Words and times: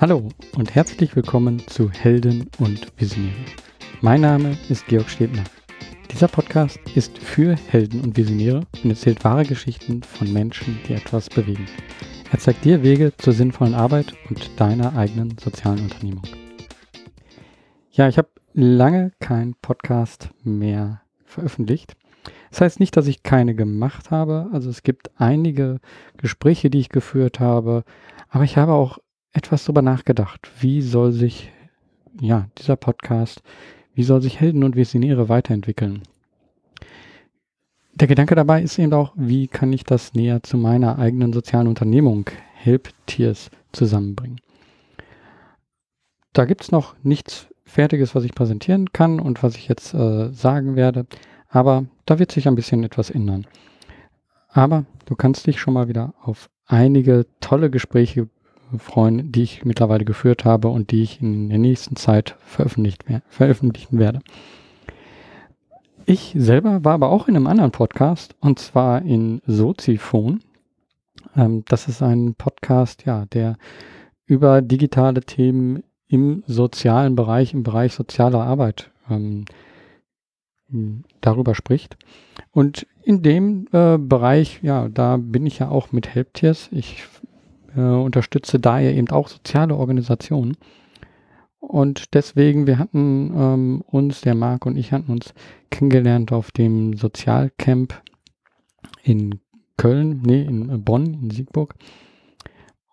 Hallo 0.00 0.28
und 0.56 0.76
herzlich 0.76 1.16
willkommen 1.16 1.58
zu 1.66 1.90
Helden 1.90 2.48
und 2.60 2.86
Visionäre. 2.96 3.34
Mein 4.00 4.20
Name 4.20 4.56
ist 4.68 4.86
Georg 4.86 5.10
Stebner. 5.10 5.42
Dieser 6.12 6.28
Podcast 6.28 6.78
ist 6.94 7.18
für 7.18 7.56
Helden 7.56 8.02
und 8.02 8.16
Visionäre 8.16 8.60
und 8.84 8.90
erzählt 8.90 9.24
wahre 9.24 9.44
Geschichten 9.44 10.04
von 10.04 10.32
Menschen, 10.32 10.78
die 10.86 10.92
etwas 10.92 11.28
bewegen. 11.28 11.66
Er 12.30 12.38
zeigt 12.38 12.64
dir 12.64 12.84
Wege 12.84 13.12
zur 13.16 13.32
sinnvollen 13.32 13.74
Arbeit 13.74 14.14
und 14.30 14.48
deiner 14.60 14.94
eigenen 14.94 15.36
sozialen 15.36 15.80
Unternehmung. 15.80 16.22
Ja, 17.90 18.06
ich 18.08 18.18
habe 18.18 18.28
lange 18.52 19.10
keinen 19.18 19.56
Podcast 19.56 20.30
mehr 20.44 21.02
veröffentlicht. 21.24 21.96
Das 22.50 22.60
heißt 22.60 22.78
nicht, 22.78 22.96
dass 22.96 23.08
ich 23.08 23.24
keine 23.24 23.56
gemacht 23.56 24.12
habe. 24.12 24.48
Also 24.52 24.70
es 24.70 24.84
gibt 24.84 25.10
einige 25.20 25.80
Gespräche, 26.18 26.70
die 26.70 26.78
ich 26.78 26.88
geführt 26.88 27.40
habe, 27.40 27.82
aber 28.28 28.44
ich 28.44 28.56
habe 28.56 28.74
auch 28.74 28.98
etwas 29.38 29.64
darüber 29.64 29.82
nachgedacht. 29.82 30.50
Wie 30.60 30.82
soll 30.82 31.12
sich 31.12 31.50
ja 32.20 32.48
dieser 32.58 32.76
Podcast, 32.76 33.42
wie 33.94 34.02
soll 34.02 34.20
sich 34.20 34.40
Helden 34.40 34.64
und 34.64 34.76
Visionäre 34.76 35.28
weiterentwickeln? 35.28 36.02
Der 37.94 38.08
Gedanke 38.08 38.34
dabei 38.34 38.62
ist 38.62 38.78
eben 38.78 38.92
auch, 38.92 39.12
wie 39.16 39.48
kann 39.48 39.72
ich 39.72 39.84
das 39.84 40.14
näher 40.14 40.42
zu 40.42 40.56
meiner 40.56 40.98
eigenen 40.98 41.32
sozialen 41.32 41.68
Unternehmung 41.68 42.26
Help 42.54 42.90
Tears 43.06 43.50
zusammenbringen. 43.72 44.40
Da 46.32 46.44
gibt 46.44 46.62
es 46.62 46.72
noch 46.72 46.94
nichts 47.02 47.46
Fertiges, 47.64 48.14
was 48.14 48.24
ich 48.24 48.34
präsentieren 48.34 48.92
kann 48.92 49.20
und 49.20 49.42
was 49.42 49.56
ich 49.56 49.68
jetzt 49.68 49.94
äh, 49.94 50.30
sagen 50.32 50.76
werde. 50.76 51.06
Aber 51.48 51.86
da 52.06 52.18
wird 52.18 52.32
sich 52.32 52.48
ein 52.48 52.54
bisschen 52.54 52.84
etwas 52.84 53.10
ändern. 53.10 53.46
Aber 54.48 54.84
du 55.06 55.14
kannst 55.14 55.46
dich 55.46 55.60
schon 55.60 55.74
mal 55.74 55.88
wieder 55.88 56.14
auf 56.22 56.50
einige 56.66 57.26
tolle 57.40 57.70
Gespräche 57.70 58.28
freuen, 58.76 59.32
die 59.32 59.42
ich 59.42 59.64
mittlerweile 59.64 60.04
geführt 60.04 60.44
habe 60.44 60.68
und 60.68 60.90
die 60.90 61.02
ich 61.02 61.20
in 61.20 61.48
der 61.48 61.58
nächsten 61.58 61.96
Zeit 61.96 62.36
veröffentlicht, 62.40 63.04
veröffentlichen 63.28 63.98
werde. 63.98 64.20
Ich 66.04 66.34
selber 66.36 66.84
war 66.84 66.94
aber 66.94 67.10
auch 67.10 67.28
in 67.28 67.36
einem 67.36 67.46
anderen 67.46 67.70
Podcast 67.70 68.34
und 68.40 68.58
zwar 68.58 69.02
in 69.02 69.42
Soziphon. 69.46 70.40
Ähm, 71.36 71.64
das 71.68 71.88
ist 71.88 72.02
ein 72.02 72.34
Podcast, 72.34 73.04
ja, 73.04 73.26
der 73.26 73.56
über 74.26 74.62
digitale 74.62 75.20
Themen 75.20 75.82
im 76.06 76.42
sozialen 76.46 77.14
Bereich, 77.14 77.52
im 77.52 77.62
Bereich 77.62 77.92
sozialer 77.92 78.42
Arbeit 78.42 78.90
ähm, 79.10 79.44
darüber 81.20 81.54
spricht. 81.54 81.96
Und 82.50 82.86
in 83.02 83.22
dem 83.22 83.68
äh, 83.72 83.98
Bereich, 83.98 84.60
ja, 84.62 84.88
da 84.88 85.16
bin 85.16 85.46
ich 85.46 85.58
ja 85.60 85.68
auch 85.68 85.92
mit 85.92 86.08
Helptiers. 86.08 86.68
Ich 86.72 87.04
äh, 87.78 87.80
unterstütze 87.80 88.58
daher 88.58 88.94
eben 88.94 89.08
auch 89.10 89.28
soziale 89.28 89.76
Organisationen. 89.76 90.56
Und 91.60 92.14
deswegen, 92.14 92.66
wir 92.66 92.78
hatten 92.78 93.32
ähm, 93.36 93.84
uns, 93.86 94.20
der 94.20 94.34
Marc 94.34 94.66
und 94.66 94.76
ich 94.76 94.92
hatten 94.92 95.10
uns 95.10 95.34
kennengelernt 95.70 96.32
auf 96.32 96.50
dem 96.50 96.96
Sozialcamp 96.96 98.00
in 99.02 99.40
Köln, 99.76 100.22
nee, 100.24 100.42
in 100.42 100.84
Bonn, 100.84 101.14
in 101.14 101.30
Siegburg. 101.30 101.74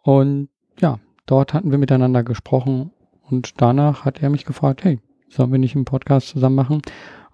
Und 0.02 0.50
ja, 0.80 1.00
dort 1.26 1.54
hatten 1.54 1.72
wir 1.72 1.78
miteinander 1.78 2.24
gesprochen 2.24 2.92
und 3.30 3.62
danach 3.62 4.06
hat 4.06 4.22
er 4.22 4.30
mich 4.30 4.46
gefragt, 4.46 4.84
hey, 4.84 5.00
sollen 5.30 5.52
wir 5.52 5.60
nicht 5.60 5.76
einen 5.76 5.86
Podcast 5.86 6.30
zusammen 6.30 6.56
machen? 6.56 6.82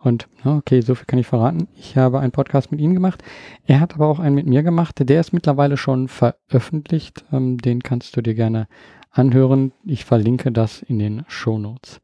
Und 0.03 0.27
okay, 0.43 0.81
so 0.81 0.95
viel 0.95 1.05
kann 1.05 1.19
ich 1.19 1.27
verraten. 1.27 1.67
Ich 1.75 1.95
habe 1.95 2.19
einen 2.19 2.31
Podcast 2.31 2.71
mit 2.71 2.81
ihm 2.81 2.93
gemacht. 2.93 3.23
Er 3.65 3.79
hat 3.79 3.93
aber 3.93 4.07
auch 4.07 4.19
einen 4.19 4.35
mit 4.35 4.47
mir 4.47 4.63
gemacht. 4.63 4.95
Der 4.99 5.19
ist 5.19 5.31
mittlerweile 5.31 5.77
schon 5.77 6.07
veröffentlicht. 6.07 7.23
Ähm, 7.31 7.57
den 7.59 7.83
kannst 7.83 8.17
du 8.17 8.21
dir 8.21 8.33
gerne 8.33 8.67
anhören. 9.11 9.73
Ich 9.85 10.05
verlinke 10.05 10.51
das 10.51 10.81
in 10.81 10.97
den 10.97 11.23
Show 11.27 11.59
Notes. 11.59 12.01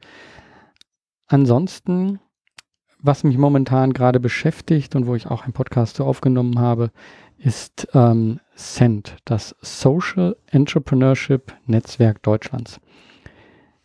Ansonsten, 1.25 2.19
was 3.01 3.23
mich 3.23 3.37
momentan 3.37 3.93
gerade 3.93 4.19
beschäftigt 4.19 4.95
und 4.95 5.07
wo 5.07 5.15
ich 5.15 5.27
auch 5.27 5.43
einen 5.43 5.53
Podcast 5.53 5.95
zu 5.95 6.05
aufgenommen 6.05 6.59
habe, 6.59 6.91
ist 7.39 7.87
ähm, 7.93 8.39
SEND, 8.55 9.17
das 9.25 9.55
Social 9.61 10.37
Entrepreneurship 10.51 11.53
Netzwerk 11.65 12.21
Deutschlands. 12.21 12.79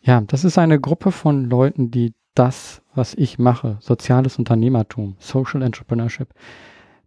Ja, 0.01 0.21
das 0.21 0.43
ist 0.43 0.57
eine 0.57 0.79
Gruppe 0.79 1.11
von 1.11 1.49
Leuten, 1.49 1.89
die 1.89 2.13
das, 2.35 2.82
was 2.95 3.13
ich 3.13 3.39
mache, 3.39 3.77
soziales 3.79 4.37
Unternehmertum, 4.37 5.15
Social 5.19 5.61
Entrepreneurship, 5.61 6.29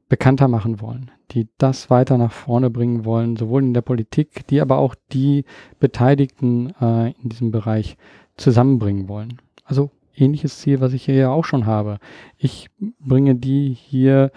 bekannter 0.08 0.48
machen 0.48 0.80
wollen, 0.80 1.10
die 1.32 1.48
das 1.58 1.90
weiter 1.90 2.16
nach 2.18 2.32
vorne 2.32 2.70
bringen 2.70 3.04
wollen, 3.04 3.36
sowohl 3.36 3.62
in 3.62 3.74
der 3.74 3.82
Politik, 3.82 4.46
die 4.46 4.60
aber 4.60 4.78
auch 4.78 4.94
die 5.12 5.44
Beteiligten 5.80 6.72
äh, 6.80 7.12
in 7.22 7.28
diesem 7.28 7.50
Bereich 7.50 7.96
zusammenbringen 8.36 9.08
wollen. 9.08 9.40
Also 9.64 9.90
ähnliches 10.14 10.60
Ziel, 10.60 10.80
was 10.80 10.92
ich 10.92 11.04
hier 11.04 11.16
ja 11.16 11.30
auch 11.30 11.44
schon 11.44 11.66
habe. 11.66 11.98
Ich 12.36 12.68
bringe 13.00 13.34
die 13.34 13.72
hier 13.72 14.30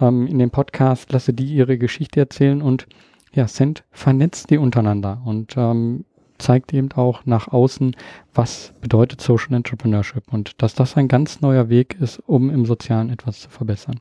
ähm, 0.00 0.26
in 0.26 0.38
den 0.38 0.50
Podcast, 0.50 1.12
lasse 1.12 1.32
die 1.32 1.46
ihre 1.46 1.78
Geschichte 1.78 2.20
erzählen 2.20 2.60
und 2.60 2.86
ja, 3.32 3.46
Cent 3.46 3.84
vernetzt 3.90 4.50
die 4.50 4.58
untereinander 4.58 5.22
und 5.24 5.54
ähm, 5.56 6.04
zeigt 6.42 6.74
eben 6.74 6.92
auch 6.92 7.24
nach 7.24 7.48
außen, 7.48 7.96
was 8.34 8.74
bedeutet 8.80 9.20
Social 9.20 9.54
Entrepreneurship 9.54 10.32
und 10.32 10.60
dass 10.62 10.74
das 10.74 10.96
ein 10.96 11.08
ganz 11.08 11.40
neuer 11.40 11.68
Weg 11.68 11.96
ist, 12.00 12.18
um 12.26 12.50
im 12.50 12.66
Sozialen 12.66 13.10
etwas 13.10 13.40
zu 13.40 13.50
verbessern. 13.50 14.00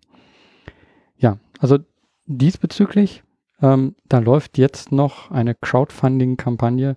Ja, 1.18 1.38
also 1.59 1.78
diesbezüglich, 2.25 3.24
ähm, 3.62 3.96
da 4.09 4.19
läuft 4.19 4.57
jetzt 4.57 4.91
noch 4.91 5.31
eine 5.31 5.56
Crowdfunding-Kampagne 5.56 6.96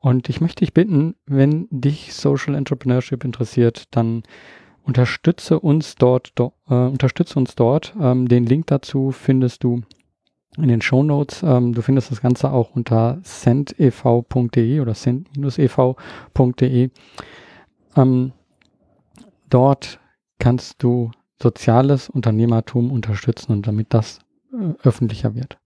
und 0.00 0.28
ich 0.28 0.40
möchte 0.40 0.64
dich 0.64 0.72
bitten, 0.72 1.16
wenn 1.26 1.68
dich 1.70 2.14
Social 2.14 2.54
Entrepreneurship 2.54 3.24
interessiert, 3.24 3.84
dann 3.90 4.22
unterstütze 4.84 5.60
uns 5.60 5.96
dort, 5.96 6.32
do, 6.36 6.54
äh, 6.68 6.74
unterstütze 6.74 7.38
uns 7.38 7.54
dort. 7.54 7.94
Ähm, 8.00 8.26
den 8.26 8.46
Link 8.46 8.68
dazu 8.68 9.10
findest 9.10 9.64
du 9.64 9.82
in 10.56 10.68
den 10.68 10.80
Show 10.80 11.02
Notes. 11.02 11.42
Ähm, 11.42 11.74
du 11.74 11.82
findest 11.82 12.10
das 12.10 12.20
Ganze 12.20 12.50
auch 12.50 12.74
unter 12.74 13.18
centev.de 13.22 14.80
oder 14.80 14.94
cent-ev.de. 14.94 16.90
Ähm, 17.96 18.32
dort 19.50 20.00
kannst 20.38 20.82
du 20.82 21.10
soziales 21.40 22.08
Unternehmertum 22.08 22.90
unterstützen 22.90 23.52
und 23.52 23.66
damit 23.66 23.94
das 23.94 24.20
äh, 24.52 24.74
öffentlicher 24.82 25.34
wird. 25.34 25.58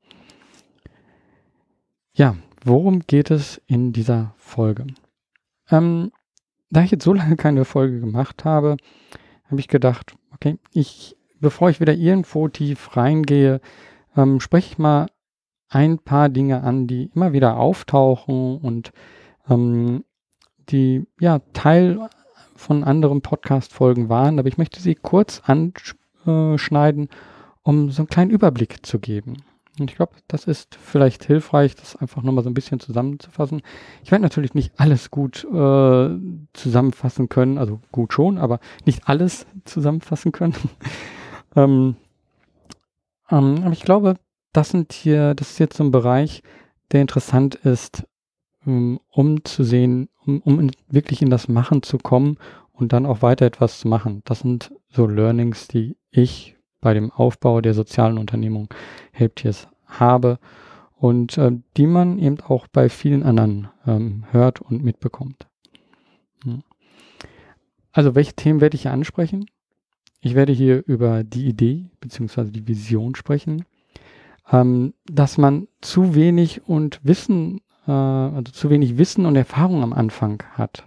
Ja, 2.15 2.37
worum 2.63 3.01
geht 3.01 3.31
es 3.31 3.61
in 3.67 3.93
dieser 3.93 4.35
Folge? 4.37 4.87
Ähm, 5.71 6.13
da 6.71 6.83
ich 6.83 6.91
jetzt 6.91 7.05
so 7.05 7.13
lange 7.15 7.37
keine 7.37 7.65
Folge 7.65 8.01
gemacht 8.01 8.45
habe, 8.45 8.77
habe 9.47 9.61
ich 9.61 9.69
gedacht, 9.69 10.15
okay, 10.35 10.59
ich, 10.73 11.17
bevor 11.41 11.71
ich 11.71 11.81
wieder 11.81 11.95
irgendwo 11.95 12.49
tief 12.49 12.97
reingehe, 12.97 13.61
ähm, 14.17 14.41
spreche 14.41 14.73
ich 14.73 14.79
mal 14.79 15.07
ein 15.69 15.99
paar 15.99 16.29
Dinge 16.29 16.63
an, 16.63 16.87
die 16.87 17.11
immer 17.15 17.33
wieder 17.33 17.57
auftauchen 17.57 18.59
und 18.59 18.93
ähm, 19.49 20.05
die 20.69 21.07
ja 21.19 21.41
Teil 21.53 22.09
von 22.55 22.85
anderen 22.85 23.23
Podcast-Folgen 23.23 24.09
waren, 24.09 24.39
aber 24.39 24.49
ich 24.49 24.59
möchte 24.59 24.81
sie 24.81 24.95
kurz 24.95 25.43
anschneiden, 25.45 27.09
um 27.63 27.91
so 27.91 28.03
einen 28.03 28.09
kleinen 28.09 28.31
Überblick 28.31 28.85
zu 28.87 28.99
geben. 28.99 29.39
Und 29.81 29.91
ich 29.91 29.97
glaube, 29.97 30.13
das 30.29 30.45
ist 30.45 30.75
vielleicht 30.75 31.25
hilfreich, 31.25 31.75
das 31.75 31.97
einfach 31.97 32.23
nochmal 32.23 32.45
so 32.45 32.51
ein 32.51 32.55
bisschen 32.55 32.79
zusammenzufassen. 32.79 33.63
Ich 34.05 34.11
werde 34.11 34.23
natürlich 34.23 34.53
nicht 34.53 34.73
alles 34.77 35.11
gut 35.11 35.45
äh, 35.45 36.11
zusammenfassen 36.53 37.31
können, 37.31 37.57
also 37.57 37.81
gut 37.91 38.13
schon, 38.13 38.37
aber 38.37 38.61
nicht 38.85 39.09
alles 39.09 39.47
zusammenfassen 39.65 40.31
können. 40.31 40.55
ähm, 41.57 41.97
ähm, 43.33 43.63
aber 43.63 43.73
ich 43.73 43.83
glaube, 43.83 44.17
das 44.53 44.69
sind 44.69 44.93
hier, 44.93 45.35
das 45.35 45.51
ist 45.51 45.59
jetzt 45.59 45.77
so 45.77 45.85
ein 45.85 45.91
Bereich, 45.91 46.43
der 46.93 47.01
interessant 47.01 47.55
ist, 47.57 48.05
um, 48.65 49.01
um 49.09 49.45
zu 49.45 49.65
sehen, 49.65 50.09
um, 50.25 50.41
um 50.43 50.61
in, 50.61 50.71
wirklich 50.89 51.23
in 51.23 51.31
das 51.31 51.49
Machen 51.49 51.83
zu 51.83 51.99
kommen 51.99 52.37
und 52.73 52.93
dann 52.93 53.07
auch 53.07 53.23
weiter 53.23 53.47
etwas 53.47 53.81
zu 53.81 53.89
machen. 53.89 54.23
Das 54.25 54.41
sind 54.41 54.73
so 54.89 55.07
Learnings, 55.07 55.69
die 55.69 55.97
ich 56.11 56.57
bei 56.81 56.95
dem 56.95 57.11
Aufbau 57.11 57.61
der 57.61 57.75
sozialen 57.75 58.19
Unternehmung 58.19 58.69
Helptiers 59.13 59.69
habe 59.87 60.39
und 60.95 61.39
äh, 61.39 61.53
die 61.77 61.87
man 61.87 62.19
eben 62.19 62.41
auch 62.41 62.67
bei 62.67 62.89
vielen 62.89 63.23
anderen 63.23 63.69
ähm, 63.87 64.25
hört 64.31 64.61
und 64.61 64.85
mitbekommt. 64.85 65.49
Hm. 66.45 66.63
Also 67.93 68.15
welche 68.15 68.35
Themen 68.35 68.61
werde 68.61 68.75
ich 68.75 68.83
hier 68.83 68.93
ansprechen? 68.93 69.47
Ich 70.25 70.37
werde 70.37 70.53
hier 70.53 70.85
über 70.87 71.25
die 71.25 71.47
Idee 71.47 71.91
bzw. 72.01 72.45
die 72.45 72.69
Vision 72.69 73.17
sprechen, 73.17 73.65
ähm, 74.53 74.95
dass 75.05 75.37
man 75.37 75.67
zu 75.81 76.15
wenig 76.15 76.69
und 76.69 77.01
Wissen, 77.03 77.61
äh, 77.89 77.91
also 77.91 78.53
zu 78.53 78.71
wenig 78.71 78.99
Wissen 78.99 79.27
und 79.27 79.35
Erfahrung 79.35 79.83
am 79.83 79.93
Anfang 79.93 80.41
hat. 80.53 80.87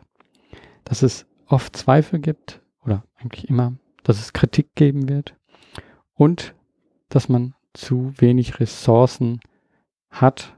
Dass 0.86 1.04
es 1.04 1.26
oft 1.48 1.76
Zweifel 1.76 2.20
gibt 2.20 2.62
oder 2.86 3.04
eigentlich 3.18 3.50
immer, 3.50 3.74
dass 4.04 4.20
es 4.20 4.32
Kritik 4.32 4.74
geben 4.74 5.10
wird 5.10 5.36
und 6.14 6.56
dass 7.10 7.28
man 7.28 7.56
zu 7.74 8.14
wenig 8.16 8.62
Ressourcen 8.62 9.42
hat, 10.10 10.58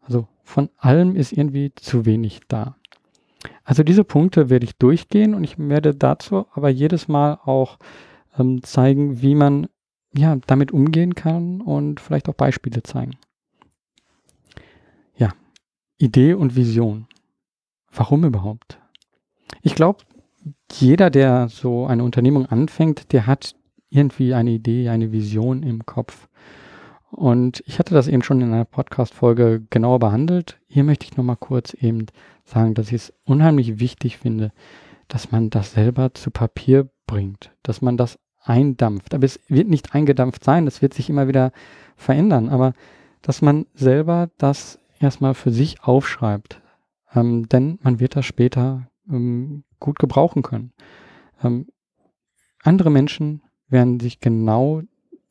also 0.00 0.28
von 0.44 0.70
allem 0.76 1.16
ist 1.16 1.32
irgendwie 1.32 1.74
zu 1.74 2.06
wenig 2.06 2.42
da. 2.46 2.76
Also 3.70 3.84
diese 3.84 4.02
Punkte 4.02 4.50
werde 4.50 4.64
ich 4.64 4.76
durchgehen 4.78 5.32
und 5.32 5.44
ich 5.44 5.56
werde 5.56 5.94
dazu 5.94 6.44
aber 6.54 6.70
jedes 6.70 7.06
Mal 7.06 7.38
auch 7.44 7.78
ähm, 8.36 8.64
zeigen, 8.64 9.22
wie 9.22 9.36
man 9.36 9.68
ja 10.12 10.34
damit 10.48 10.72
umgehen 10.72 11.14
kann 11.14 11.60
und 11.60 12.00
vielleicht 12.00 12.28
auch 12.28 12.34
Beispiele 12.34 12.82
zeigen. 12.82 13.12
Ja, 15.16 15.28
Idee 15.98 16.34
und 16.34 16.56
Vision. 16.56 17.06
Warum 17.92 18.24
überhaupt? 18.24 18.80
Ich 19.62 19.76
glaube, 19.76 20.00
jeder, 20.72 21.08
der 21.08 21.48
so 21.48 21.86
eine 21.86 22.02
Unternehmung 22.02 22.46
anfängt, 22.46 23.12
der 23.12 23.28
hat 23.28 23.54
irgendwie 23.88 24.34
eine 24.34 24.50
Idee, 24.50 24.88
eine 24.88 25.12
Vision 25.12 25.62
im 25.62 25.86
Kopf. 25.86 26.28
Und 27.10 27.62
ich 27.66 27.78
hatte 27.78 27.94
das 27.94 28.08
eben 28.08 28.22
schon 28.22 28.40
in 28.40 28.52
einer 28.52 28.64
Podcast-Folge 28.64 29.66
genauer 29.68 29.98
behandelt. 29.98 30.60
Hier 30.68 30.84
möchte 30.84 31.06
ich 31.06 31.16
nochmal 31.16 31.36
kurz 31.36 31.74
eben 31.74 32.06
sagen, 32.44 32.74
dass 32.74 32.88
ich 32.88 32.94
es 32.94 33.12
unheimlich 33.24 33.80
wichtig 33.80 34.18
finde, 34.18 34.52
dass 35.08 35.32
man 35.32 35.50
das 35.50 35.72
selber 35.72 36.14
zu 36.14 36.30
Papier 36.30 36.88
bringt, 37.06 37.50
dass 37.62 37.82
man 37.82 37.96
das 37.96 38.18
eindampft. 38.42 39.12
Aber 39.14 39.24
es 39.24 39.40
wird 39.48 39.68
nicht 39.68 39.94
eingedampft 39.94 40.44
sein, 40.44 40.66
es 40.66 40.82
wird 40.82 40.94
sich 40.94 41.10
immer 41.10 41.28
wieder 41.28 41.52
verändern, 41.96 42.48
aber 42.48 42.72
dass 43.22 43.42
man 43.42 43.66
selber 43.74 44.30
das 44.38 44.78
erstmal 45.00 45.34
für 45.34 45.50
sich 45.50 45.82
aufschreibt. 45.82 46.62
Ähm, 47.14 47.48
denn 47.48 47.78
man 47.82 47.98
wird 47.98 48.14
das 48.14 48.24
später 48.24 48.88
ähm, 49.10 49.64
gut 49.80 49.98
gebrauchen 49.98 50.42
können. 50.42 50.72
Ähm, 51.42 51.66
andere 52.62 52.90
Menschen 52.90 53.42
werden 53.68 53.98
sich 53.98 54.20
genau 54.20 54.82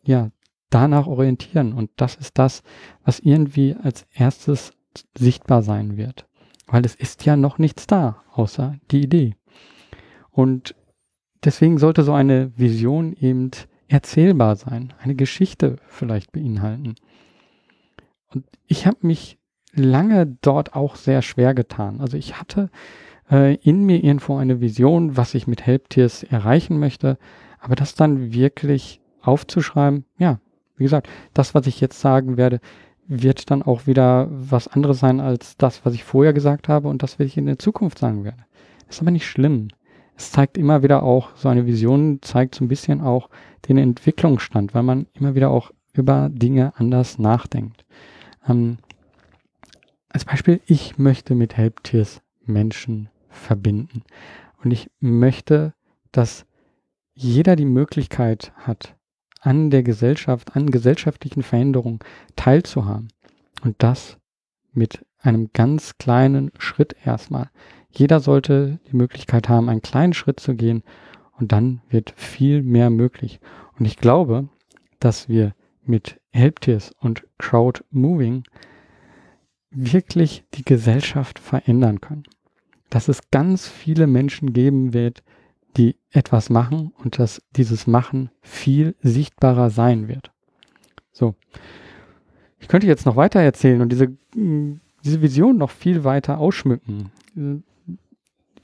ja, 0.03 0.29
danach 0.69 1.07
orientieren. 1.07 1.73
Und 1.73 1.89
das 1.95 2.15
ist 2.15 2.37
das, 2.37 2.63
was 3.03 3.19
irgendwie 3.19 3.75
als 3.81 4.05
erstes 4.13 4.71
sichtbar 5.17 5.61
sein 5.61 5.97
wird. 5.97 6.27
Weil 6.67 6.85
es 6.85 6.95
ist 6.95 7.25
ja 7.25 7.35
noch 7.35 7.57
nichts 7.57 7.87
da, 7.87 8.23
außer 8.31 8.75
die 8.91 9.01
Idee. 9.01 9.35
Und 10.29 10.75
deswegen 11.43 11.77
sollte 11.77 12.03
so 12.03 12.13
eine 12.13 12.51
Vision 12.57 13.13
eben 13.13 13.51
erzählbar 13.87 14.55
sein, 14.55 14.93
eine 15.01 15.15
Geschichte 15.15 15.77
vielleicht 15.87 16.31
beinhalten. 16.31 16.95
Und 18.31 18.45
ich 18.67 18.85
habe 18.85 18.97
mich 19.01 19.39
lange 19.73 20.37
dort 20.41 20.75
auch 20.75 20.95
sehr 20.95 21.21
schwer 21.21 21.53
getan. 21.53 21.99
Also 22.01 22.17
ich 22.17 22.39
hatte 22.39 22.69
äh, 23.31 23.55
in 23.55 23.83
mir 23.83 24.03
irgendwo 24.03 24.37
eine 24.37 24.61
Vision, 24.61 25.17
was 25.17 25.33
ich 25.33 25.47
mit 25.47 25.65
Helptiers 25.65 26.23
erreichen 26.23 26.79
möchte, 26.79 27.17
aber 27.59 27.75
das 27.75 27.95
dann 27.95 28.31
wirklich 28.31 29.01
aufzuschreiben, 29.21 30.05
ja, 30.17 30.39
wie 30.79 30.83
gesagt, 30.83 31.07
das, 31.33 31.53
was 31.53 31.67
ich 31.67 31.79
jetzt 31.81 31.99
sagen 31.99 32.37
werde, 32.37 32.59
wird 33.07 33.49
dann 33.49 33.63
auch 33.63 33.87
wieder 33.87 34.27
was 34.29 34.67
anderes 34.67 34.99
sein 34.99 35.19
als 35.19 35.57
das, 35.57 35.85
was 35.85 35.93
ich 35.93 36.03
vorher 36.03 36.33
gesagt 36.33 36.69
habe 36.69 36.87
und 36.87 37.03
das, 37.03 37.19
was 37.19 37.27
ich 37.27 37.37
in 37.37 37.47
der 37.47 37.59
Zukunft 37.59 37.97
sagen 37.97 38.23
werde. 38.23 38.45
ist 38.87 39.01
aber 39.01 39.11
nicht 39.11 39.27
schlimm. 39.27 39.69
Es 40.15 40.31
zeigt 40.31 40.57
immer 40.57 40.83
wieder 40.83 41.03
auch, 41.03 41.35
so 41.35 41.49
eine 41.49 41.65
Vision 41.65 42.19
zeigt 42.21 42.55
so 42.55 42.63
ein 42.63 42.67
bisschen 42.67 43.01
auch 43.01 43.29
den 43.67 43.77
Entwicklungsstand, 43.77 44.73
weil 44.73 44.83
man 44.83 45.07
immer 45.13 45.33
wieder 45.33 45.49
auch 45.49 45.71
über 45.93 46.29
Dinge 46.31 46.73
anders 46.75 47.17
nachdenkt. 47.17 47.85
Ähm, 48.47 48.77
als 50.09 50.25
Beispiel, 50.25 50.61
ich 50.65 50.97
möchte 50.97 51.35
mit 51.35 51.55
Helptiers 51.55 52.21
Menschen 52.45 53.09
verbinden. 53.29 54.03
Und 54.63 54.71
ich 54.71 54.89
möchte, 54.99 55.73
dass 56.11 56.45
jeder 57.13 57.55
die 57.55 57.65
Möglichkeit 57.65 58.51
hat, 58.55 58.95
an 59.39 59.69
der 59.69 59.83
Gesellschaft, 59.83 60.55
an 60.55 60.69
gesellschaftlichen 60.69 61.43
Veränderungen 61.43 61.99
teilzuhaben. 62.35 63.09
Und 63.63 63.75
das 63.79 64.17
mit 64.73 65.05
einem 65.19 65.49
ganz 65.53 65.97
kleinen 65.97 66.51
Schritt 66.57 66.95
erstmal. 67.03 67.49
Jeder 67.91 68.19
sollte 68.19 68.79
die 68.91 68.95
Möglichkeit 68.95 69.49
haben, 69.49 69.69
einen 69.69 69.81
kleinen 69.81 70.13
Schritt 70.13 70.39
zu 70.39 70.55
gehen 70.55 70.83
und 71.37 71.51
dann 71.51 71.81
wird 71.89 72.13
viel 72.15 72.61
mehr 72.63 72.89
möglich. 72.89 73.39
Und 73.77 73.85
ich 73.85 73.97
glaube, 73.97 74.49
dass 74.99 75.27
wir 75.29 75.53
mit 75.83 76.19
Helptiers 76.31 76.93
und 76.99 77.25
Crowd 77.37 77.81
Moving 77.89 78.43
wirklich 79.71 80.43
die 80.53 80.63
Gesellschaft 80.63 81.39
verändern 81.39 82.01
können. 82.01 82.23
Dass 82.89 83.07
es 83.07 83.31
ganz 83.31 83.67
viele 83.67 84.07
Menschen 84.07 84.53
geben 84.53 84.93
wird, 84.93 85.23
die 85.77 85.95
etwas 86.11 86.49
machen 86.49 86.91
und 86.97 87.19
dass 87.19 87.41
dieses 87.55 87.87
Machen 87.87 88.31
viel 88.41 88.95
sichtbarer 89.01 89.69
sein 89.69 90.07
wird. 90.07 90.31
So. 91.11 91.35
Ich 92.59 92.67
könnte 92.67 92.87
jetzt 92.87 93.05
noch 93.05 93.15
weiter 93.15 93.39
erzählen 93.39 93.81
und 93.81 93.89
diese, 93.89 94.07
mm, 94.35 94.81
diese 95.03 95.21
Vision 95.21 95.57
noch 95.57 95.69
viel 95.69 96.03
weiter 96.03 96.39
ausschmücken. 96.39 97.11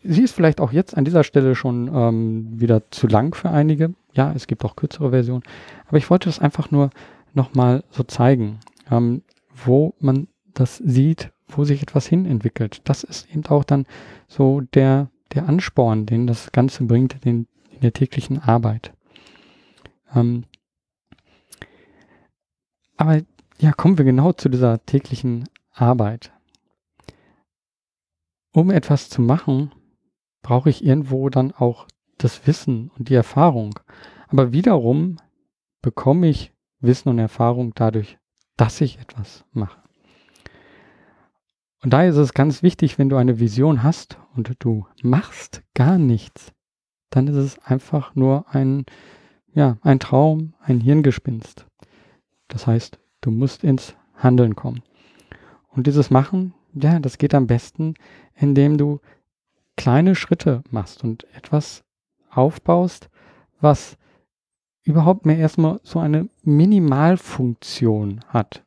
Sie 0.04 0.22
ist 0.22 0.34
vielleicht 0.34 0.60
auch 0.60 0.72
jetzt 0.72 0.96
an 0.98 1.06
dieser 1.06 1.24
Stelle 1.24 1.56
schon 1.56 1.90
ähm, 1.94 2.60
wieder 2.60 2.90
zu 2.92 3.08
lang 3.08 3.34
für 3.34 3.50
einige. 3.50 3.94
Ja, 4.14 4.32
es 4.36 4.48
gibt 4.48 4.64
auch 4.66 4.76
kürzere 4.76 5.12
Versionen. 5.12 5.44
Aber 5.88 5.98
ich 5.98 6.10
wollte 6.10 6.30
das 6.30 6.40
einfach 6.40 6.72
nur 6.72 6.90
nochmal 7.34 7.84
so 7.90 8.04
zeigen, 8.04 8.60
ähm, 8.92 9.24
wo 9.66 9.94
man 10.00 10.28
das 10.54 10.78
sieht, 10.78 11.32
wo 11.48 11.64
sich 11.64 11.82
etwas 11.82 12.06
hin 12.08 12.26
entwickelt. 12.26 12.82
Das 12.86 13.04
ist 13.04 13.30
eben 13.30 13.46
auch 13.48 13.64
dann 13.64 13.86
so 14.28 14.62
der 14.62 15.10
der 15.34 15.48
Ansporn, 15.48 16.06
den 16.06 16.28
das 16.28 16.52
Ganze 16.52 16.84
bringt 16.86 17.26
in, 17.26 17.48
in 17.70 17.82
der 17.82 17.94
täglichen 17.94 18.40
Arbeit. 18.40 18.94
Ähm, 20.14 20.46
aber 22.98 23.22
ja, 23.58 23.72
kommen 23.72 23.98
wir 23.98 24.06
genau 24.06 24.34
zu 24.34 24.50
dieser 24.50 24.86
täglichen 24.86 25.50
Arbeit. 25.72 26.32
Um 28.52 28.72
etwas 28.72 29.10
zu 29.10 29.22
machen, 29.22 29.72
brauche 30.42 30.70
ich 30.70 30.84
irgendwo 30.84 31.30
dann 31.30 31.52
auch 31.52 31.88
das 32.18 32.48
Wissen 32.48 32.92
und 32.98 33.10
die 33.10 33.16
Erfahrung. 33.16 33.80
Aber 34.28 34.54
wiederum 34.54 35.18
bekomme 35.82 36.28
ich 36.28 36.54
Wissen 36.80 37.10
und 37.10 37.20
Erfahrung 37.20 37.74
dadurch, 37.76 38.18
dass 38.58 38.80
ich 38.80 39.00
etwas 39.00 39.46
mache. 39.52 39.85
Und 41.86 41.92
daher 41.92 42.10
ist 42.10 42.18
es 42.18 42.34
ganz 42.34 42.64
wichtig, 42.64 42.98
wenn 42.98 43.10
du 43.10 43.16
eine 43.16 43.40
Vision 43.40 43.84
hast 43.84 44.18
und 44.36 44.52
du 44.58 44.88
machst 45.04 45.62
gar 45.76 46.00
nichts, 46.00 46.52
dann 47.12 47.28
ist 47.28 47.36
es 47.36 47.60
einfach 47.60 48.16
nur 48.16 48.46
ein, 48.50 48.88
ja, 49.54 49.78
ein 49.82 50.00
Traum, 50.00 50.56
ein 50.62 50.82
Hirngespinst. 50.82 51.68
Das 52.48 52.66
heißt, 52.66 52.98
du 53.22 53.30
musst 53.30 53.64
ins 53.64 53.96
Handeln 54.16 54.56
kommen. 54.56 54.82
Und 55.68 55.86
dieses 55.86 56.10
Machen, 56.10 56.56
ja, 56.74 56.98
das 57.00 57.20
geht 57.20 57.36
am 57.36 57.46
besten, 57.46 57.94
indem 58.34 58.80
du 58.80 59.00
kleine 59.78 60.16
Schritte 60.16 60.64
machst 60.72 61.04
und 61.04 61.32
etwas 61.36 61.84
aufbaust, 62.32 63.12
was 63.62 63.96
überhaupt 64.82 65.28
mehr 65.28 65.38
erstmal 65.38 65.80
so 65.84 66.00
eine 66.00 66.30
Minimalfunktion 66.42 68.22
hat 68.28 68.65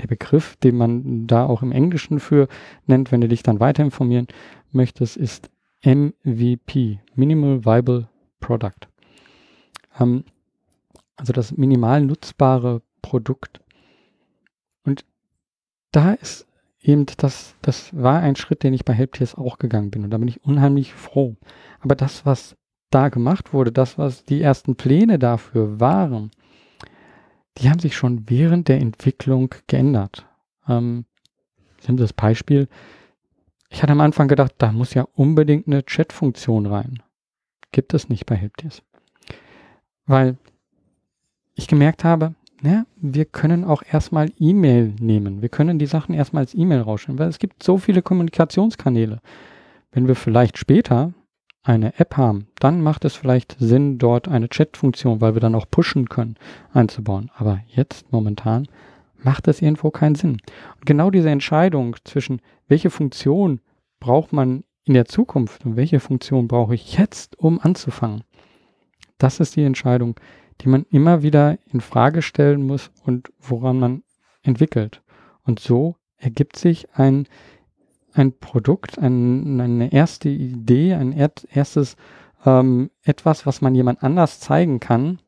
der 0.00 0.08
Begriff, 0.08 0.56
den 0.56 0.76
man 0.76 1.26
da 1.26 1.46
auch 1.46 1.62
im 1.62 1.72
Englischen 1.72 2.20
für 2.20 2.48
nennt, 2.86 3.12
wenn 3.12 3.20
du 3.20 3.28
dich 3.28 3.42
dann 3.42 3.60
weiter 3.60 3.82
informieren 3.82 4.26
möchtest, 4.72 5.16
ist 5.16 5.50
MVP, 5.84 7.00
Minimal 7.14 7.64
Viable 7.64 8.08
Product. 8.40 8.88
Ähm, 9.98 10.24
also 11.16 11.32
das 11.32 11.56
minimal 11.56 12.02
nutzbare 12.02 12.82
Produkt. 13.02 13.60
Und 14.84 15.04
da 15.92 16.12
ist 16.14 16.46
eben 16.80 17.06
das, 17.18 17.54
das 17.62 17.94
war 17.94 18.20
ein 18.20 18.36
Schritt, 18.36 18.62
den 18.62 18.72
ich 18.72 18.84
bei 18.84 18.94
Helptiers 18.94 19.34
auch 19.34 19.58
gegangen 19.58 19.90
bin 19.90 20.04
und 20.04 20.10
da 20.10 20.18
bin 20.18 20.28
ich 20.28 20.44
unheimlich 20.44 20.94
froh. 20.94 21.36
Aber 21.80 21.94
das, 21.94 22.24
was 22.24 22.56
da 22.90 23.08
gemacht 23.08 23.52
wurde, 23.52 23.70
das, 23.70 23.98
was 23.98 24.24
die 24.24 24.40
ersten 24.40 24.76
Pläne 24.76 25.18
dafür 25.18 25.78
waren, 25.80 26.30
die 27.58 27.68
haben 27.68 27.78
sich 27.78 27.96
schon 27.96 28.28
während 28.28 28.68
der 28.68 28.80
Entwicklung 28.80 29.54
geändert. 29.66 30.26
Ähm, 30.68 31.04
nehmen 31.86 31.98
das 31.98 32.12
Beispiel. 32.12 32.68
Ich 33.68 33.82
hatte 33.82 33.92
am 33.92 34.00
Anfang 34.00 34.28
gedacht, 34.28 34.54
da 34.58 34.72
muss 34.72 34.94
ja 34.94 35.06
unbedingt 35.14 35.66
eine 35.66 35.84
Chat-Funktion 35.84 36.66
rein. 36.66 37.02
Gibt 37.72 37.94
es 37.94 38.08
nicht 38.08 38.26
bei 38.26 38.34
Helpdesk. 38.34 38.82
Weil 40.06 40.36
ich 41.54 41.68
gemerkt 41.68 42.04
habe, 42.04 42.34
ja, 42.62 42.84
wir 42.96 43.24
können 43.24 43.64
auch 43.64 43.82
erstmal 43.90 44.30
E-Mail 44.38 44.94
nehmen. 45.00 45.40
Wir 45.40 45.48
können 45.48 45.78
die 45.78 45.86
Sachen 45.86 46.14
erstmal 46.14 46.42
als 46.42 46.54
E-Mail 46.54 46.80
rausschicken, 46.80 47.18
weil 47.18 47.28
es 47.28 47.38
gibt 47.38 47.62
so 47.62 47.78
viele 47.78 48.02
Kommunikationskanäle. 48.02 49.20
Wenn 49.92 50.08
wir 50.08 50.14
vielleicht 50.14 50.58
später 50.58 51.12
eine 51.62 51.98
App 51.98 52.16
haben, 52.16 52.46
dann 52.58 52.80
macht 52.82 53.04
es 53.04 53.16
vielleicht 53.16 53.56
Sinn, 53.58 53.98
dort 53.98 54.28
eine 54.28 54.48
Chat-Funktion, 54.48 55.20
weil 55.20 55.34
wir 55.34 55.40
dann 55.40 55.54
auch 55.54 55.66
pushen 55.70 56.08
können, 56.08 56.36
einzubauen. 56.72 57.30
Aber 57.36 57.60
jetzt 57.68 58.10
momentan 58.12 58.66
macht 59.18 59.46
das 59.46 59.60
irgendwo 59.60 59.90
keinen 59.90 60.14
Sinn. 60.14 60.38
Und 60.76 60.86
genau 60.86 61.10
diese 61.10 61.30
Entscheidung 61.30 61.96
zwischen, 62.04 62.40
welche 62.68 62.90
Funktion 62.90 63.60
braucht 63.98 64.32
man 64.32 64.64
in 64.84 64.94
der 64.94 65.04
Zukunft 65.04 65.66
und 65.66 65.76
welche 65.76 66.00
Funktion 66.00 66.48
brauche 66.48 66.74
ich 66.74 66.96
jetzt, 66.96 67.38
um 67.38 67.60
anzufangen, 67.60 68.24
das 69.18 69.38
ist 69.38 69.56
die 69.56 69.64
Entscheidung, 69.64 70.18
die 70.62 70.68
man 70.68 70.86
immer 70.90 71.22
wieder 71.22 71.58
in 71.72 71.80
Frage 71.80 72.22
stellen 72.22 72.66
muss 72.66 72.90
und 73.04 73.30
woran 73.38 73.78
man 73.78 74.02
entwickelt. 74.42 75.02
Und 75.44 75.60
so 75.60 75.96
ergibt 76.16 76.56
sich 76.56 76.88
ein, 76.94 77.26
ein 78.12 78.38
Produkt, 78.38 78.98
ein, 78.98 79.60
eine 79.60 79.92
erste 79.92 80.28
Idee, 80.28 80.94
ein 80.94 81.12
er 81.12 81.30
erstes 81.52 81.96
ähm, 82.44 82.90
etwas, 83.02 83.46
was 83.46 83.60
man 83.60 83.74
jemand 83.74 84.02
anders 84.02 84.40
zeigen 84.40 84.80
kann, 84.80 85.20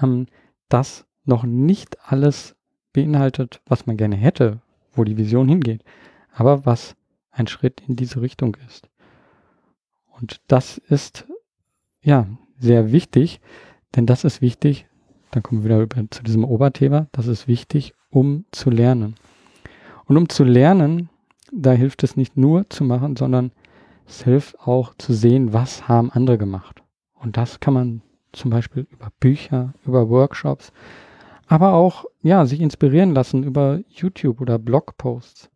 ähm, 0.00 0.26
das 0.68 1.06
noch 1.24 1.44
nicht 1.44 1.98
alles 2.04 2.56
beinhaltet, 2.92 3.60
was 3.66 3.86
man 3.86 3.96
gerne 3.96 4.16
hätte, 4.16 4.60
wo 4.92 5.04
die 5.04 5.16
Vision 5.16 5.48
hingeht, 5.48 5.84
aber 6.32 6.66
was 6.66 6.96
ein 7.30 7.46
Schritt 7.46 7.82
in 7.86 7.96
diese 7.96 8.20
Richtung 8.20 8.56
ist. 8.66 8.88
Und 10.20 10.40
das 10.48 10.78
ist 10.78 11.26
ja 12.02 12.26
sehr 12.58 12.92
wichtig, 12.92 13.40
denn 13.96 14.06
das 14.06 14.24
ist 14.24 14.40
wichtig, 14.40 14.86
dann 15.30 15.42
kommen 15.42 15.64
wir 15.64 15.80
wieder 15.80 16.10
zu 16.10 16.22
diesem 16.22 16.44
Oberthema, 16.44 17.08
das 17.12 17.26
ist 17.26 17.48
wichtig, 17.48 17.94
um 18.10 18.44
zu 18.52 18.70
lernen. 18.70 19.14
Und 20.04 20.16
um 20.16 20.28
zu 20.28 20.44
lernen, 20.44 21.08
da 21.52 21.72
hilft 21.72 22.02
es 22.02 22.16
nicht 22.16 22.36
nur 22.36 22.68
zu 22.70 22.84
machen, 22.84 23.16
sondern 23.16 23.52
es 24.06 24.24
hilft 24.24 24.58
auch 24.60 24.94
zu 24.96 25.12
sehen, 25.12 25.52
was 25.52 25.86
haben 25.86 26.10
andere 26.10 26.38
gemacht. 26.38 26.82
Und 27.14 27.36
das 27.36 27.60
kann 27.60 27.74
man 27.74 28.02
zum 28.32 28.50
Beispiel 28.50 28.86
über 28.90 29.08
Bücher, 29.20 29.74
über 29.86 30.08
Workshops, 30.08 30.72
aber 31.46 31.74
auch, 31.74 32.06
ja, 32.22 32.46
sich 32.46 32.60
inspirieren 32.60 33.14
lassen 33.14 33.44
über 33.44 33.80
YouTube 33.88 34.40
oder 34.40 34.58
Blogposts. 34.58 35.50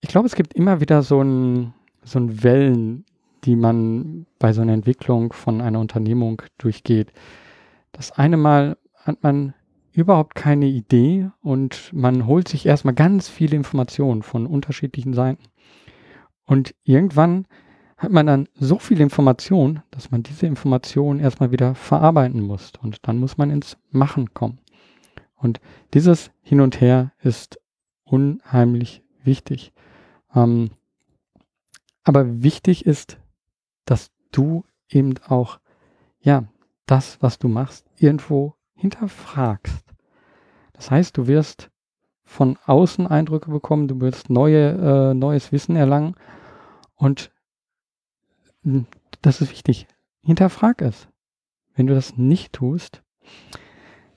Ich 0.00 0.08
glaube, 0.08 0.26
es 0.26 0.34
gibt 0.34 0.54
immer 0.54 0.80
wieder 0.80 1.02
so 1.02 1.20
ein, 1.20 1.74
so 2.02 2.18
ein 2.18 2.42
Wellen, 2.42 3.04
die 3.44 3.56
man 3.56 4.26
bei 4.38 4.52
so 4.52 4.62
einer 4.62 4.72
Entwicklung 4.72 5.32
von 5.32 5.60
einer 5.60 5.80
Unternehmung 5.80 6.40
durchgeht. 6.58 7.12
Das 7.92 8.12
eine 8.12 8.36
Mal 8.36 8.78
hat 8.94 9.22
man 9.22 9.54
überhaupt 9.96 10.34
keine 10.34 10.66
Idee 10.66 11.30
und 11.42 11.92
man 11.92 12.26
holt 12.26 12.48
sich 12.48 12.66
erstmal 12.66 12.94
ganz 12.94 13.28
viele 13.28 13.56
Informationen 13.56 14.22
von 14.22 14.46
unterschiedlichen 14.46 15.14
Seiten. 15.14 15.42
Und 16.44 16.74
irgendwann 16.84 17.46
hat 17.96 18.12
man 18.12 18.26
dann 18.26 18.48
so 18.54 18.78
viel 18.78 19.00
Information, 19.00 19.82
dass 19.90 20.10
man 20.10 20.22
diese 20.22 20.46
Informationen 20.46 21.18
erstmal 21.18 21.50
wieder 21.50 21.74
verarbeiten 21.74 22.40
muss. 22.42 22.72
Und 22.82 22.98
dann 23.08 23.18
muss 23.18 23.38
man 23.38 23.50
ins 23.50 23.78
Machen 23.90 24.34
kommen. 24.34 24.58
Und 25.34 25.60
dieses 25.94 26.30
Hin 26.42 26.60
und 26.60 26.80
Her 26.80 27.12
ist 27.22 27.58
unheimlich 28.04 29.02
wichtig. 29.24 29.72
Ähm, 30.34 30.70
aber 32.04 32.42
wichtig 32.42 32.86
ist, 32.86 33.18
dass 33.86 34.10
du 34.30 34.64
eben 34.88 35.14
auch, 35.26 35.58
ja, 36.20 36.44
das, 36.84 37.20
was 37.22 37.38
du 37.38 37.48
machst, 37.48 37.86
irgendwo 37.98 38.54
hinterfragst. 38.74 39.85
Das 40.76 40.90
heißt, 40.90 41.16
du 41.16 41.26
wirst 41.26 41.70
von 42.24 42.58
außen 42.66 43.06
Eindrücke 43.06 43.50
bekommen, 43.50 43.88
du 43.88 44.00
wirst 44.00 44.30
neue, 44.30 45.10
äh, 45.10 45.14
neues 45.14 45.52
Wissen 45.52 45.76
erlangen 45.76 46.14
und 46.94 47.30
hm, 48.62 48.86
das 49.22 49.40
ist 49.40 49.50
wichtig. 49.50 49.86
Hinterfrag 50.22 50.82
es. 50.82 51.08
Wenn 51.74 51.86
du 51.86 51.94
das 51.94 52.16
nicht 52.16 52.52
tust, 52.52 53.02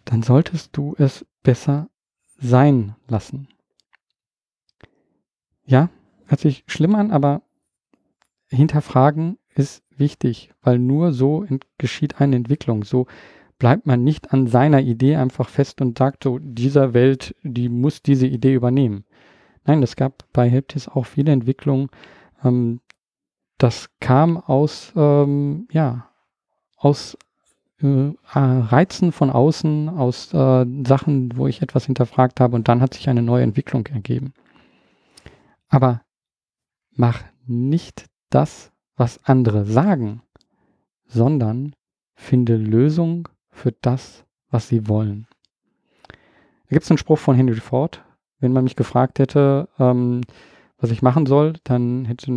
dann 0.06 0.24
solltest 0.24 0.76
du 0.76 0.96
es 0.98 1.26
besser 1.44 1.90
sein 2.38 2.96
lassen. 3.08 3.48
Ja, 5.66 5.90
hört 6.26 6.40
sich 6.40 6.64
schlimm 6.68 6.96
an, 6.96 7.12
aber 7.12 7.44
hinterfragen 8.48 9.38
ist 9.54 9.84
wichtig, 9.90 10.52
weil 10.62 10.80
nur 10.80 11.14
so 11.14 11.46
geschieht 11.78 12.20
eine 12.20 12.38
Entwicklung. 12.38 12.84
So 12.84 13.06
bleibt 13.60 13.86
man 13.86 14.04
nicht 14.04 14.34
an 14.34 14.48
seiner 14.48 14.82
Idee 14.82 15.18
einfach 15.18 15.50
fest 15.50 15.82
und 15.82 15.98
sagt 15.98 16.24
so, 16.24 16.40
dieser 16.40 16.94
Welt, 16.94 17.36
die 17.44 17.70
muss 17.70 18.02
diese 18.02 18.26
Idee 18.26 18.54
übernehmen. 18.54 19.06
Nein, 19.66 19.84
es 19.84 19.96
gab 19.96 20.24
bei 20.34 20.50
Helptis 20.50 20.88
auch 20.88 21.06
viele 21.06 21.32
Entwicklungen. 21.32 21.90
Ähm, 22.44 22.80
das 23.58 23.90
kam 24.00 24.38
aus, 24.38 24.94
ähm, 24.96 25.68
ja, 25.72 26.10
aus 26.78 27.18
äh, 27.82 28.12
Reizen 28.32 29.12
von 29.12 29.30
außen, 29.30 29.90
aus 29.90 30.34
äh, 30.34 30.66
Sachen, 30.88 31.38
wo 31.38 31.46
ich 31.48 31.62
etwas 31.62 31.86
hinterfragt 31.86 32.40
habe 32.40 32.56
und 32.56 32.70
dann 32.70 32.82
hat 32.82 32.94
sich 32.94 33.10
eine 33.10 33.22
neue 33.22 33.44
Entwicklung 33.44 33.86
ergeben. 33.88 34.34
Aber 35.68 36.02
mach 36.96 37.24
nicht 37.46 38.06
das, 38.30 38.72
was 38.96 39.24
andere 39.26 39.66
sagen, 39.66 40.22
sondern 41.06 41.74
finde 42.16 42.56
Lösung 42.56 43.28
für 43.60 43.74
das, 43.82 44.26
was 44.50 44.68
sie 44.68 44.88
wollen. 44.88 45.28
Da 46.08 46.76
gibt 46.76 46.84
es 46.84 46.92
einen 46.92 46.98
Spruch 46.98 47.20
von 47.20 47.36
Henry 47.36 47.60
Ford. 47.60 48.04
Wenn 48.40 48.54
man 48.54 48.64
mich 48.64 48.76
gefragt 48.76 49.20
hätte, 49.20 49.68
ähm, 49.78 50.22
was 50.78 50.92
ich 50.92 51.02
machen 51.02 51.26
soll, 51.26 51.54
dann 51.66 52.06
hätte, 52.06 52.32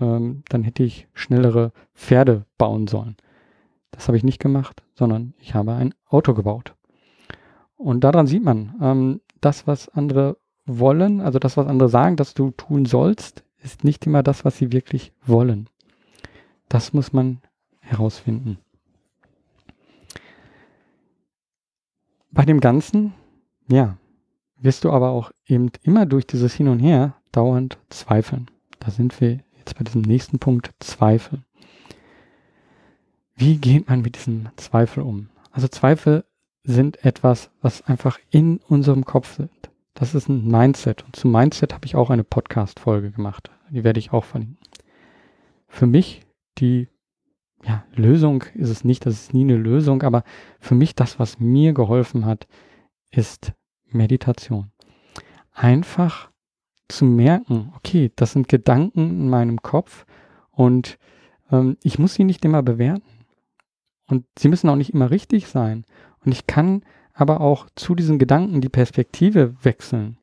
ähm, 0.00 0.42
dann 0.48 0.62
hätte 0.62 0.84
ich 0.84 1.08
schnellere 1.14 1.72
Pferde 1.94 2.44
bauen 2.58 2.86
sollen. 2.86 3.16
Das 3.90 4.06
habe 4.06 4.16
ich 4.16 4.24
nicht 4.24 4.38
gemacht, 4.38 4.82
sondern 4.94 5.34
ich 5.38 5.54
habe 5.54 5.72
ein 5.72 5.94
Auto 6.08 6.32
gebaut. 6.32 6.74
Und 7.76 8.04
daran 8.04 8.26
sieht 8.26 8.44
man, 8.44 8.74
ähm, 8.80 9.20
das, 9.40 9.66
was 9.66 9.88
andere 9.88 10.36
wollen, 10.64 11.20
also 11.20 11.38
das, 11.38 11.56
was 11.56 11.66
andere 11.66 11.88
sagen, 11.88 12.16
dass 12.16 12.34
du 12.34 12.50
tun 12.52 12.84
sollst, 12.84 13.42
ist 13.58 13.82
nicht 13.82 14.06
immer 14.06 14.22
das, 14.22 14.44
was 14.44 14.56
sie 14.58 14.72
wirklich 14.72 15.12
wollen. 15.24 15.68
Das 16.68 16.92
muss 16.92 17.12
man 17.12 17.40
herausfinden. 17.80 18.58
Bei 22.30 22.44
dem 22.44 22.60
Ganzen, 22.60 23.14
ja, 23.70 23.96
wirst 24.56 24.84
du 24.84 24.90
aber 24.90 25.10
auch 25.10 25.30
eben 25.46 25.70
immer 25.82 26.06
durch 26.06 26.26
dieses 26.26 26.54
Hin 26.54 26.68
und 26.68 26.80
Her 26.80 27.14
dauernd 27.32 27.78
zweifeln. 27.88 28.50
Da 28.80 28.90
sind 28.90 29.20
wir 29.20 29.40
jetzt 29.56 29.76
bei 29.78 29.84
diesem 29.84 30.02
nächsten 30.02 30.38
Punkt, 30.38 30.70
Zweifel. 30.80 31.42
Wie 33.34 33.56
geht 33.56 33.88
man 33.88 34.02
mit 34.02 34.16
diesem 34.16 34.48
Zweifel 34.56 35.02
um? 35.02 35.30
Also 35.52 35.68
Zweifel 35.68 36.24
sind 36.64 37.04
etwas, 37.04 37.50
was 37.62 37.82
einfach 37.82 38.18
in 38.30 38.58
unserem 38.58 39.04
Kopf 39.04 39.36
sind. 39.36 39.50
Das 39.94 40.14
ist 40.14 40.28
ein 40.28 40.46
Mindset. 40.46 41.04
Und 41.04 41.16
zum 41.16 41.32
Mindset 41.32 41.72
habe 41.72 41.86
ich 41.86 41.96
auch 41.96 42.10
eine 42.10 42.24
Podcast-Folge 42.24 43.10
gemacht. 43.10 43.50
Die 43.70 43.84
werde 43.84 44.00
ich 44.00 44.12
auch 44.12 44.24
verlinken. 44.24 44.58
Für 45.66 45.86
mich 45.86 46.22
die 46.58 46.88
ja, 47.64 47.84
Lösung 47.94 48.44
ist 48.54 48.70
es 48.70 48.84
nicht, 48.84 49.04
das 49.06 49.14
ist 49.14 49.34
nie 49.34 49.42
eine 49.42 49.56
Lösung, 49.56 50.02
aber 50.02 50.24
für 50.60 50.74
mich 50.74 50.94
das, 50.94 51.18
was 51.18 51.40
mir 51.40 51.72
geholfen 51.72 52.24
hat, 52.24 52.46
ist 53.10 53.52
Meditation. 53.86 54.70
Einfach 55.52 56.30
zu 56.88 57.04
merken, 57.04 57.72
okay, 57.76 58.12
das 58.16 58.32
sind 58.32 58.48
Gedanken 58.48 59.10
in 59.10 59.28
meinem 59.28 59.60
Kopf 59.60 60.06
und 60.50 60.98
ähm, 61.50 61.76
ich 61.82 61.98
muss 61.98 62.14
sie 62.14 62.24
nicht 62.24 62.44
immer 62.44 62.62
bewerten. 62.62 63.02
Und 64.06 64.24
sie 64.38 64.48
müssen 64.48 64.70
auch 64.70 64.76
nicht 64.76 64.94
immer 64.94 65.10
richtig 65.10 65.48
sein. 65.48 65.84
Und 66.24 66.32
ich 66.32 66.46
kann 66.46 66.82
aber 67.12 67.40
auch 67.40 67.66
zu 67.74 67.94
diesen 67.94 68.18
Gedanken 68.18 68.60
die 68.60 68.70
Perspektive 68.70 69.54
wechseln. 69.62 70.18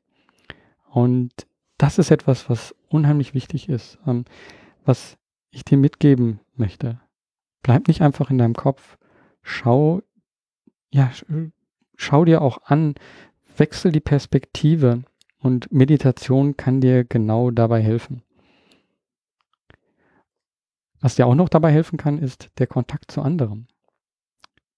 Und 0.90 1.46
das 1.78 1.98
ist 1.98 2.10
etwas, 2.10 2.50
was 2.50 2.74
unheimlich 2.88 3.34
wichtig 3.34 3.68
ist, 3.68 3.98
ähm, 4.06 4.24
was 4.84 5.16
ich 5.50 5.64
dir 5.64 5.78
mitgeben 5.78 6.40
möchte. 6.56 7.00
Bleib 7.66 7.88
nicht 7.88 8.00
einfach 8.00 8.30
in 8.30 8.38
deinem 8.38 8.54
Kopf. 8.54 8.96
Schau, 9.42 10.00
ja, 10.92 11.10
schau 11.96 12.24
dir 12.24 12.40
auch 12.40 12.58
an, 12.62 12.94
wechsel 13.56 13.90
die 13.90 13.98
Perspektive 13.98 15.02
und 15.40 15.72
Meditation 15.72 16.56
kann 16.56 16.80
dir 16.80 17.02
genau 17.02 17.50
dabei 17.50 17.82
helfen. 17.82 18.22
Was 21.00 21.16
dir 21.16 21.26
auch 21.26 21.34
noch 21.34 21.48
dabei 21.48 21.72
helfen 21.72 21.96
kann, 21.96 22.20
ist 22.20 22.50
der 22.58 22.68
Kontakt 22.68 23.10
zu 23.10 23.20
anderen. 23.20 23.66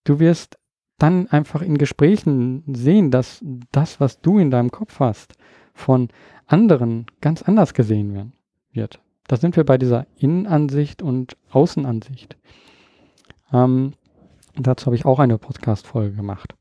Du 0.05 0.19
wirst 0.19 0.59
dann 0.97 1.27
einfach 1.27 1.61
in 1.61 1.77
Gesprächen 1.77 2.65
sehen, 2.75 3.11
dass 3.11 3.45
das, 3.71 4.01
was 4.01 4.23
du 4.23 4.39
in 4.39 4.51
deinem 4.51 4.71
Kopf 4.71 4.99
hast, 4.99 5.35
von 5.75 6.09
anderen 6.47 7.05
ganz 7.21 7.43
anders 7.43 7.75
gesehen 7.75 8.33
wird. 8.73 9.03
Da 9.27 9.37
sind 9.37 9.57
wir 9.57 9.65
bei 9.65 9.77
dieser 9.77 10.07
Innenansicht 10.17 11.03
und 11.03 11.37
Außenansicht. 11.51 12.39
Ähm, 13.53 13.93
dazu 14.57 14.87
habe 14.87 14.97
ich 14.97 15.05
auch 15.05 15.19
eine 15.19 15.39
Podcast-Folge 15.39 16.17
gemacht. 16.17 16.55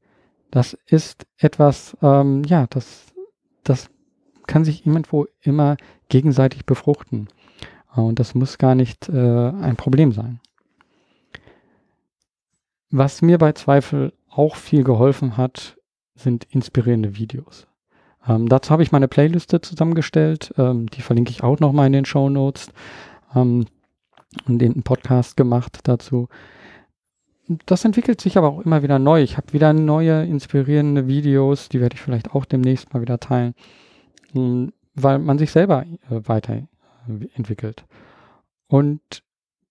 Das 0.52 0.78
ist 0.86 1.26
etwas, 1.38 1.98
ähm, 2.02 2.44
ja, 2.46 2.68
das, 2.68 3.14
das 3.64 3.90
kann 4.48 4.64
sich 4.64 4.86
irgendwo 4.86 5.28
immer 5.42 5.78
gegenseitig 6.10 6.66
befruchten. 6.66 7.28
Und 7.96 8.20
das 8.20 8.36
muss 8.36 8.58
gar 8.58 8.76
nicht 8.76 9.10
äh, 9.10 9.50
ein 9.50 9.76
Problem 9.76 10.12
sein. 10.12 10.40
Was 12.90 13.22
mir 13.22 13.38
bei 13.38 13.52
Zweifel 13.52 14.14
auch 14.30 14.56
viel 14.56 14.84
geholfen 14.84 15.36
hat, 15.36 15.78
sind 16.16 16.46
inspirierende 16.46 17.18
Videos. 17.18 17.68
Ähm, 18.28 18.48
dazu 18.48 18.72
habe 18.72 18.84
ich 18.84 18.92
meine 18.92 19.08
Playliste 19.08 19.62
zusammengestellt. 19.62 20.54
Ähm, 20.58 20.88
die 20.88 21.02
verlinke 21.02 21.32
ich 21.32 21.44
auch 21.44 21.60
nochmal 21.60 21.88
in 21.88 21.94
den 21.94 22.06
Show 22.06 22.30
Notes. 22.30 22.70
Ähm, 23.36 23.66
und 24.46 24.60
den 24.60 24.84
Podcast 24.84 25.38
gemacht 25.38 25.80
dazu. 25.84 26.28
Das 27.48 27.86
entwickelt 27.86 28.20
sich 28.22 28.38
aber 28.38 28.50
auch 28.50 28.62
immer 28.62 28.84
wieder 28.84 29.00
neu. 29.00 29.22
Ich 29.22 29.38
habe 29.38 29.54
wieder 29.54 29.74
neue 29.74 30.26
inspirierende 30.26 31.08
Videos, 31.08 31.70
die 31.70 31.80
werde 31.80 31.96
ich 31.96 32.02
vielleicht 32.02 32.34
auch 32.34 32.46
demnächst 32.46 32.94
mal 32.94 33.02
wieder 33.02 33.20
teilen, 33.20 33.54
hm, 34.34 34.74
weil 34.96 35.20
man 35.20 35.38
sich 35.38 35.52
selber 35.52 35.86
äh, 36.10 36.22
weiterentwickelt. 36.26 37.86
Und 38.68 39.02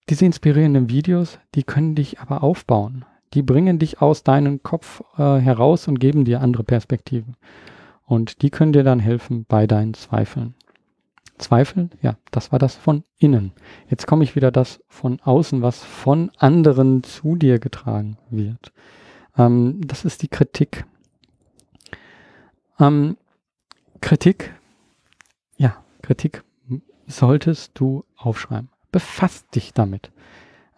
diese 0.09 0.25
inspirierenden 0.25 0.89
Videos, 0.89 1.39
die 1.53 1.63
können 1.63 1.93
dich 1.93 2.19
aber 2.19 2.43
aufbauen. 2.43 3.05
Die 3.33 3.41
bringen 3.41 3.77
dich 3.77 4.01
aus 4.01 4.23
deinem 4.23 4.63
Kopf 4.63 5.01
äh, 5.17 5.37
heraus 5.37 5.87
und 5.87 5.99
geben 5.99 6.25
dir 6.25 6.41
andere 6.41 6.63
Perspektiven. 6.63 7.35
Und 8.05 8.41
die 8.41 8.49
können 8.49 8.71
dir 8.71 8.83
dann 8.83 8.99
helfen 8.99 9.45
bei 9.47 9.67
deinen 9.67 9.93
Zweifeln. 9.93 10.55
Zweifel, 11.37 11.89
ja, 12.01 12.17
das 12.31 12.51
war 12.51 12.59
das 12.59 12.75
von 12.75 13.03
innen. 13.19 13.51
Jetzt 13.89 14.07
komme 14.07 14.23
ich 14.23 14.35
wieder 14.35 14.51
das 14.51 14.81
von 14.87 15.19
außen, 15.21 15.61
was 15.61 15.83
von 15.83 16.31
anderen 16.37 17.03
zu 17.03 17.35
dir 17.35 17.59
getragen 17.59 18.17
wird. 18.29 18.71
Ähm, 19.37 19.81
das 19.85 20.05
ist 20.05 20.23
die 20.23 20.27
Kritik. 20.27 20.85
Ähm, 22.79 23.17
Kritik, 24.01 24.53
ja, 25.57 25.77
Kritik 26.01 26.43
solltest 27.07 27.71
du 27.75 28.03
aufschreiben. 28.15 28.69
Befasst 28.91 29.53
dich 29.55 29.73
damit. 29.73 30.11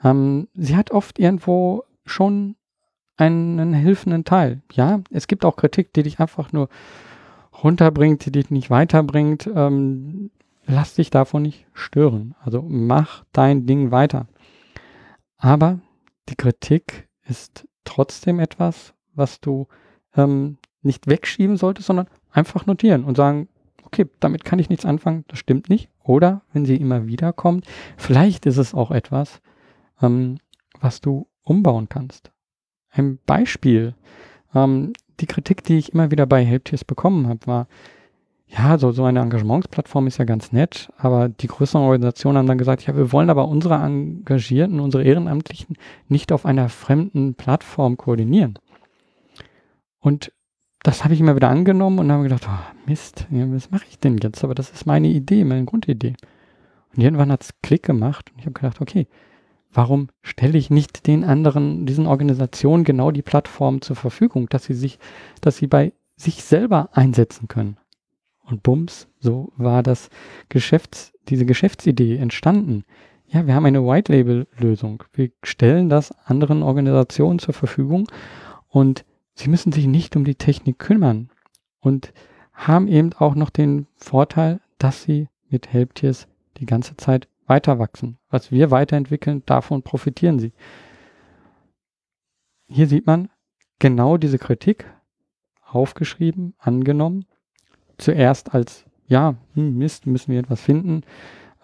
Ähm, 0.03 0.47
sie 0.53 0.75
hat 0.75 0.91
oft 0.91 1.19
irgendwo 1.19 1.83
schon 2.05 2.55
einen 3.17 3.73
hilfenden 3.73 4.23
Teil. 4.23 4.61
Ja, 4.71 5.01
es 5.09 5.27
gibt 5.27 5.43
auch 5.43 5.57
Kritik, 5.57 5.93
die 5.93 6.03
dich 6.03 6.19
einfach 6.19 6.53
nur 6.53 6.69
runterbringt, 7.63 8.25
die 8.25 8.31
dich 8.31 8.49
nicht 8.49 8.69
weiterbringt. 8.69 9.49
Ähm, 9.53 10.31
lass 10.69 10.93
dich 10.93 11.09
davon 11.09 11.41
nicht 11.41 11.65
stören. 11.73 12.35
Also 12.39 12.61
mach 12.61 13.25
dein 13.33 13.65
Ding 13.65 13.91
weiter. 13.91 14.27
Aber 15.38 15.79
die 16.29 16.35
Kritik 16.35 17.09
ist 17.27 17.67
trotzdem 17.83 18.39
etwas, 18.39 18.93
was 19.13 19.41
du 19.41 19.67
ähm, 20.15 20.57
nicht 20.81 21.07
wegschieben 21.07 21.57
solltest, 21.57 21.88
sondern 21.88 22.07
einfach 22.31 22.65
notieren 22.65 23.03
und 23.03 23.17
sagen, 23.17 23.49
okay, 23.83 24.05
damit 24.19 24.45
kann 24.45 24.59
ich 24.59 24.69
nichts 24.69 24.85
anfangen, 24.85 25.25
das 25.27 25.39
stimmt 25.39 25.69
nicht. 25.69 25.89
Oder 26.03 26.43
wenn 26.53 26.65
sie 26.65 26.75
immer 26.75 27.07
wieder 27.07 27.33
kommt, 27.33 27.65
vielleicht 27.97 28.45
ist 28.45 28.57
es 28.57 28.73
auch 28.73 28.91
etwas, 28.91 29.41
ähm, 30.01 30.38
was 30.79 31.01
du 31.01 31.27
umbauen 31.41 31.89
kannst. 31.89 32.31
Ein 32.91 33.17
Beispiel, 33.25 33.95
ähm, 34.53 34.93
die 35.19 35.25
Kritik, 35.25 35.63
die 35.63 35.79
ich 35.79 35.93
immer 35.93 36.11
wieder 36.11 36.27
bei 36.27 36.45
Helptiers 36.45 36.85
bekommen 36.85 37.27
habe, 37.27 37.47
war, 37.47 37.67
ja, 38.51 38.79
so, 38.79 38.91
so 38.91 39.03
eine 39.03 39.20
Engagementsplattform 39.20 40.08
ist 40.08 40.18
ja 40.18 40.25
ganz 40.25 40.51
nett, 40.51 40.91
aber 40.98 41.29
die 41.29 41.48
größeren 41.48 41.84
Organisationen 41.84 42.39
haben 42.39 42.48
dann 42.48 42.58
gesagt, 42.58 42.86
ja, 42.86 42.96
wir 42.96 43.12
wollen 43.12 43.29
aber 43.29 43.48
unsere 43.48 43.75
Engagierten, 43.75 44.79
unsere 44.79 45.03
Ehrenamtlichen 45.03 45.77
nicht 46.08 46.32
auf 46.32 46.46
einer 46.46 46.68
fremden 46.70 47.36
Plattform 47.36 47.96
koordinieren. 47.98 48.58
Und 50.00 50.32
das 50.82 51.03
habe 51.03 51.13
ich 51.13 51.20
immer 51.20 51.36
wieder 51.36 51.50
angenommen 51.50 52.00
und 52.00 52.12
habe 52.12 52.24
gedacht, 52.24 52.48
oh, 52.48 52.88
Mist, 52.88 53.27
was 53.29 53.70
mache 53.70 53.86
ich 53.89 54.00
denn 54.00 54.18
jetzt? 54.18 54.44
Aber 54.44 54.56
das 54.56 54.72
ist 54.72 54.88
meine 54.88 55.10
Idee, 55.10 55.44
meine 55.44 55.65
Grundidee. 55.65 56.15
Und 56.96 57.03
irgendwann 57.03 57.32
hat 57.32 57.44
es 57.44 57.53
Klick 57.62 57.84
gemacht 57.84 58.32
und 58.32 58.39
ich 58.39 58.46
habe 58.46 58.53
gedacht, 58.53 58.82
okay, 58.82 59.08
warum 59.72 60.08
stelle 60.24 60.58
ich 60.58 60.72
nicht 60.72 61.06
den 61.06 61.24
anderen, 61.24 61.86
diesen 61.86 62.08
Organisationen 62.08 62.84
genau 62.84 63.12
die 63.12 63.22
Plattform 63.22 63.82
zur 63.82 63.96
Verfügung, 63.96 64.50
dass 64.50 64.63
sie 64.63 64.74
sich, 64.74 64.98
dass 65.41 65.58
sie 65.58 65.68
bei 65.68 65.94
sich 66.15 66.44
selber 66.44 66.89
einsetzen 66.94 67.48
können? 67.48 67.77
Und 68.50 68.63
bums, 68.63 69.08
so 69.20 69.51
war 69.58 69.84
das 69.84 70.10
Geschäfts, 70.50 71.13
diese 71.27 71.46
Geschäftsidee 71.46 72.18
entstanden. 72.18 72.84
Ja, 73.27 73.46
wir 73.46 73.53
haben 73.53 73.65
eine 73.65 73.86
White 73.86 74.12
Label 74.12 74.48
Lösung. 74.58 75.03
Wir 75.13 75.29
stellen 75.44 75.88
das 75.88 76.12
anderen 76.25 76.63
Organisationen 76.63 77.38
zur 77.38 77.53
Verfügung 77.53 78.08
und 78.68 79.06
sie 79.36 79.50
müssen 79.50 79.72
sich 79.72 79.86
nicht 79.86 80.15
um 80.15 80.25
die 80.25 80.35
Technik 80.35 80.79
kümmern 80.79 81.29
und 81.79 82.12
haben 82.53 82.88
eben 82.88 83.14
auch 83.14 83.35
noch 83.35 83.51
den 83.51 83.85
Vorteil, 83.96 84.59
dass 84.79 85.03
sie 85.03 85.27
mit 85.50 85.72
Helptiers 85.72 86.27
die 86.57 86.66
ganze 86.66 86.98
Zeit 86.98 87.27
weiter 87.46 87.77
wachsen. 87.77 88.18
Was 88.29 88.51
wir 88.51 88.72
weiterentwickeln, 88.72 89.44
davon 89.46 89.83
profitieren 89.83 90.40
sie. 90.40 90.53
Hier 92.68 92.88
sieht 92.88 93.05
man 93.05 93.29
genau 93.77 94.18
diese 94.18 94.40
Kritik 94.40 94.92
aufgeschrieben, 95.64 96.55
angenommen 96.57 97.25
zuerst 98.00 98.53
als, 98.53 98.85
ja, 99.07 99.35
hm, 99.53 99.77
Mist, 99.77 100.07
müssen 100.07 100.31
wir 100.31 100.40
etwas 100.40 100.62
finden, 100.62 101.01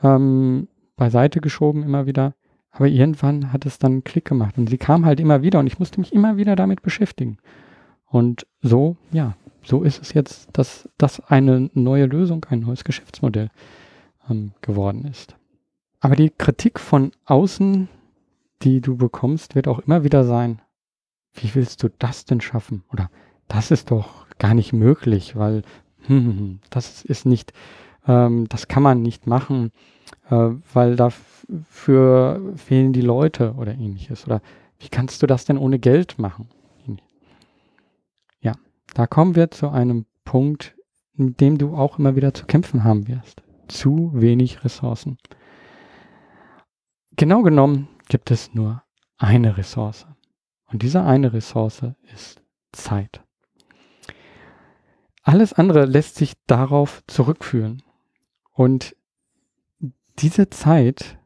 ähm, 0.03 0.67
beiseite 0.95 1.41
geschoben 1.41 1.83
immer 1.83 2.05
wieder. 2.05 2.35
Aber 2.71 2.87
irgendwann 2.87 3.53
hat 3.53 3.65
es 3.65 3.79
dann 3.79 3.93
einen 3.93 4.03
Klick 4.03 4.25
gemacht 4.25 4.57
und 4.57 4.69
sie 4.69 4.77
kam 4.77 5.05
halt 5.05 5.19
immer 5.19 5.41
wieder 5.41 5.59
und 5.59 5.67
ich 5.67 5.79
musste 5.79 5.99
mich 5.99 6.11
immer 6.11 6.37
wieder 6.37 6.55
damit 6.55 6.81
beschäftigen. 6.81 7.37
Und 8.05 8.45
so, 8.61 8.97
ja, 9.11 9.35
so 9.63 9.81
ist 9.81 10.01
es 10.01 10.13
jetzt, 10.13 10.49
dass 10.53 10.89
das 10.97 11.21
eine 11.21 11.69
neue 11.73 12.05
Lösung, 12.05 12.45
ein 12.49 12.59
neues 12.59 12.83
Geschäftsmodell 12.83 13.49
ähm, 14.29 14.51
geworden 14.61 15.05
ist. 15.05 15.35
Aber 16.01 16.15
die 16.15 16.29
Kritik 16.29 16.79
von 16.79 17.11
außen, 17.25 17.87
die 18.61 18.81
du 18.81 18.97
bekommst, 18.97 19.55
wird 19.55 19.67
auch 19.67 19.79
immer 19.79 20.03
wieder 20.03 20.23
sein, 20.23 20.61
wie 21.33 21.55
willst 21.55 21.81
du 21.81 21.89
das 21.97 22.25
denn 22.25 22.41
schaffen? 22.41 22.83
Oder 22.91 23.09
das 23.47 23.71
ist 23.71 23.91
doch 23.91 24.27
gar 24.37 24.53
nicht 24.53 24.73
möglich, 24.73 25.35
weil 25.35 25.63
das 26.69 27.03
ist 27.03 27.25
nicht, 27.25 27.53
ähm, 28.07 28.47
das 28.49 28.67
kann 28.67 28.83
man 28.83 29.01
nicht 29.01 29.27
machen, 29.27 29.71
äh, 30.29 30.49
weil 30.73 30.95
dafür 30.95 32.53
fehlen 32.55 32.93
die 32.93 33.01
Leute 33.01 33.53
oder 33.53 33.73
ähnliches. 33.73 34.25
Oder 34.25 34.41
wie 34.79 34.89
kannst 34.89 35.21
du 35.21 35.27
das 35.27 35.45
denn 35.45 35.57
ohne 35.57 35.79
Geld 35.79 36.19
machen? 36.19 36.49
Ja, 38.41 38.53
da 38.93 39.07
kommen 39.07 39.35
wir 39.35 39.51
zu 39.51 39.69
einem 39.69 40.05
Punkt, 40.23 40.75
mit 41.13 41.39
dem 41.39 41.57
du 41.57 41.75
auch 41.75 41.97
immer 41.99 42.15
wieder 42.15 42.33
zu 42.33 42.45
kämpfen 42.45 42.83
haben 42.83 43.07
wirst. 43.07 43.41
Zu 43.67 44.11
wenig 44.13 44.63
Ressourcen. 44.63 45.17
Genau 47.15 47.41
genommen 47.41 47.87
gibt 48.09 48.29
es 48.31 48.53
nur 48.53 48.83
eine 49.17 49.57
Ressource. 49.57 50.05
Und 50.67 50.81
diese 50.81 51.03
eine 51.03 51.31
Ressource 51.33 51.83
ist 52.13 52.41
Zeit. 52.73 53.23
Alles 55.25 55.53
andere 55.53 55.85
lässt 55.85 56.17
sich 56.17 56.33
darauf 56.45 57.03
zurückführen. 57.07 57.81
Und 58.53 58.95
diese 60.19 60.51
Zeit, 60.51 61.17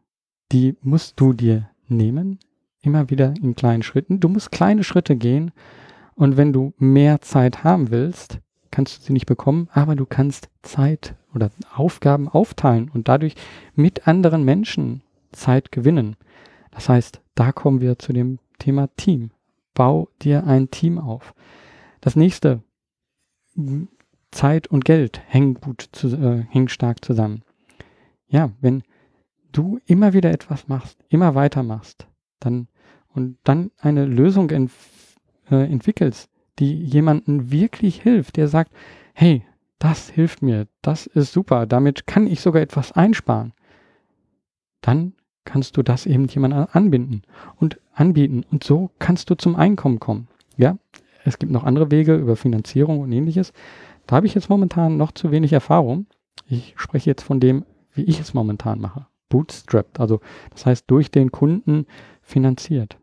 die 0.54 0.78
musst 0.82 1.20
du 1.20 1.34
dir 1.34 1.70
nehmen, 1.90 2.40
immer 2.82 3.10
wieder 3.10 3.34
in 3.42 3.56
kleinen 3.56 3.84
Schritten. 3.84 4.22
Du 4.22 4.30
musst 4.30 4.54
kleine 4.54 4.86
Schritte 4.86 5.18
gehen. 5.18 5.52
Und 6.16 6.38
wenn 6.38 6.54
du 6.54 6.74
mehr 6.78 7.20
Zeit 7.20 7.66
haben 7.66 7.92
willst, 7.92 8.40
kannst 8.72 8.98
du 8.98 9.02
sie 9.04 9.14
nicht 9.14 9.26
bekommen, 9.26 9.68
aber 9.74 9.98
du 9.98 10.06
kannst 10.06 10.48
Zeit 10.62 11.16
oder 11.36 11.52
Aufgaben 11.76 12.30
aufteilen 12.30 12.90
und 12.90 13.10
dadurch 13.10 13.36
mit 13.76 14.08
anderen 14.08 14.46
Menschen 14.46 15.02
Zeit 15.34 15.74
gewinnen. 15.74 16.16
Das 16.72 16.88
heißt, 16.88 17.22
da 17.36 17.52
kommen 17.52 17.82
wir 17.82 18.00
zu 18.00 18.14
dem 18.14 18.40
Thema 18.60 18.88
Team. 18.96 19.32
Bau 19.74 20.08
dir 20.22 20.48
ein 20.48 20.72
Team 20.72 21.00
auf. 21.00 21.34
Das 22.00 22.16
nächste, 22.16 22.64
Zeit 24.32 24.68
und 24.68 24.86
Geld 24.86 25.22
hängen 25.28 25.56
gut, 25.56 25.90
zu, 25.92 26.08
äh, 26.08 26.44
hängen 26.50 26.70
stark 26.70 27.04
zusammen. 27.04 27.44
Ja, 28.28 28.52
wenn 28.62 28.84
du 29.52 29.80
immer 29.86 30.14
wieder 30.14 30.32
etwas 30.32 30.68
machst, 30.68 31.00
immer 31.10 31.36
weitermachst, 31.36 32.08
dann 32.40 32.68
und 33.14 33.38
dann 33.44 33.72
eine 33.80 34.06
Lösung 34.06 34.50
ent, 34.52 34.72
äh, 35.50 35.72
entwickelst, 35.72 36.30
die 36.60 36.76
jemanden 36.76 37.52
wirklich 37.52 38.02
hilft, 38.02 38.38
der 38.38 38.48
sagt, 38.48 38.72
hey, 39.14 39.44
das 39.80 40.10
hilft 40.10 40.42
mir, 40.42 40.68
das 40.82 41.08
ist 41.08 41.32
super, 41.32 41.66
damit 41.66 42.06
kann 42.06 42.28
ich 42.28 42.42
sogar 42.42 42.62
etwas 42.62 42.92
einsparen, 42.92 43.54
dann 44.82 45.14
kannst 45.46 45.78
du 45.78 45.84
das 45.84 46.06
eben 46.06 46.28
jemandem 46.28 46.68
anbinden 46.72 47.24
und 47.56 47.80
anbieten 47.94 48.46
und 48.52 48.64
so 48.64 48.92
kannst 49.00 49.30
du 49.30 49.36
zum 49.36 49.56
Einkommen 49.56 50.00
kommen. 50.00 50.28
Es 51.30 51.38
gibt 51.38 51.52
noch 51.52 51.64
andere 51.64 51.92
Wege 51.92 52.16
über 52.16 52.36
Finanzierung 52.36 53.02
und 53.02 53.12
ähnliches. 53.12 53.54
Da 54.08 54.16
habe 54.16 54.26
ich 54.26 54.34
jetzt 54.34 54.50
momentan 54.50 54.98
noch 54.98 55.12
zu 55.12 55.30
wenig 55.30 55.54
Erfahrung. 55.54 56.08
Ich 56.48 56.74
spreche 56.76 57.10
jetzt 57.10 57.22
von 57.22 57.40
dem, 57.40 57.66
wie 57.94 58.02
ich 58.04 58.20
es 58.20 58.34
momentan 58.34 58.82
mache. 58.82 59.06
Bootstrapped, 59.30 60.00
also 60.00 60.22
das 60.50 60.66
heißt 60.66 60.86
durch 60.88 61.12
den 61.12 61.32
Kunden 61.32 61.86
finanziert. 62.24 62.98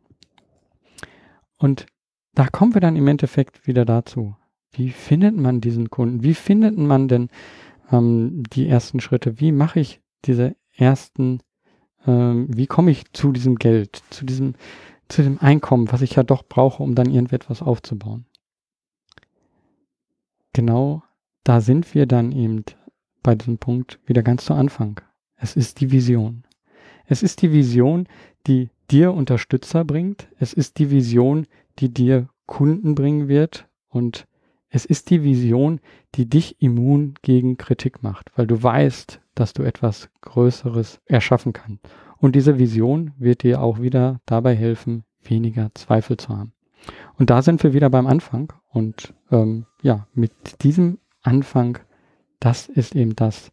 Und 1.56 1.86
da 2.34 2.48
kommen 2.48 2.74
wir 2.74 2.80
dann 2.80 2.96
im 2.96 3.06
Endeffekt 3.06 3.68
wieder 3.68 3.84
dazu. 3.84 4.34
Wie 4.72 4.90
findet 4.90 5.36
man 5.36 5.60
diesen 5.60 5.88
Kunden? 5.88 6.24
Wie 6.24 6.34
findet 6.34 6.76
man 6.76 7.06
denn 7.06 7.28
ähm, 7.92 8.42
die 8.52 8.68
ersten 8.68 8.98
Schritte? 8.98 9.38
Wie 9.38 9.52
mache 9.52 9.78
ich 9.78 10.00
diese 10.24 10.56
ersten, 10.74 11.38
ähm, 12.04 12.48
wie 12.50 12.66
komme 12.66 12.90
ich 12.90 13.04
zu 13.12 13.30
diesem 13.30 13.54
Geld, 13.54 14.02
zu 14.10 14.26
diesem 14.26 14.56
zu 15.08 15.22
dem 15.22 15.38
Einkommen, 15.40 15.90
was 15.92 16.02
ich 16.02 16.14
ja 16.14 16.22
doch 16.22 16.42
brauche, 16.42 16.82
um 16.82 16.94
dann 16.94 17.10
irgendetwas 17.10 17.62
aufzubauen. 17.62 18.26
Genau 20.52 21.02
da 21.46 21.60
sind 21.60 21.94
wir 21.94 22.06
dann 22.06 22.32
eben 22.32 22.64
bei 23.22 23.36
diesem 23.36 23.58
Punkt 23.58 24.00
wieder 24.04 24.24
ganz 24.24 24.44
zu 24.46 24.54
Anfang. 24.54 25.00
Es 25.36 25.54
ist 25.54 25.80
die 25.80 25.92
Vision. 25.92 26.42
Es 27.04 27.22
ist 27.22 27.40
die 27.40 27.52
Vision, 27.52 28.08
die 28.48 28.70
dir 28.90 29.12
Unterstützer 29.12 29.84
bringt. 29.84 30.26
Es 30.40 30.52
ist 30.52 30.78
die 30.78 30.90
Vision, 30.90 31.46
die 31.78 31.94
dir 31.94 32.28
Kunden 32.46 32.96
bringen 32.96 33.28
wird. 33.28 33.68
Und 33.88 34.26
es 34.70 34.84
ist 34.84 35.10
die 35.10 35.22
Vision, 35.22 35.80
die 36.16 36.28
dich 36.28 36.60
immun 36.60 37.14
gegen 37.22 37.58
Kritik 37.58 38.02
macht, 38.02 38.32
weil 38.34 38.48
du 38.48 38.60
weißt, 38.60 39.20
dass 39.36 39.52
du 39.52 39.62
etwas 39.62 40.08
Größeres 40.22 41.00
erschaffen 41.06 41.52
kannst. 41.52 41.86
Und 42.18 42.34
diese 42.34 42.58
Vision 42.58 43.12
wird 43.18 43.42
dir 43.42 43.60
auch 43.60 43.80
wieder 43.80 44.20
dabei 44.26 44.54
helfen, 44.54 45.04
weniger 45.22 45.70
Zweifel 45.74 46.16
zu 46.16 46.30
haben. 46.30 46.52
Und 47.18 47.30
da 47.30 47.42
sind 47.42 47.62
wir 47.62 47.72
wieder 47.72 47.90
beim 47.90 48.06
Anfang. 48.06 48.52
Und 48.70 49.14
ähm, 49.30 49.66
ja, 49.82 50.06
mit 50.14 50.62
diesem 50.62 50.98
Anfang, 51.22 51.78
das 52.40 52.68
ist 52.68 52.94
eben 52.94 53.16
das, 53.16 53.50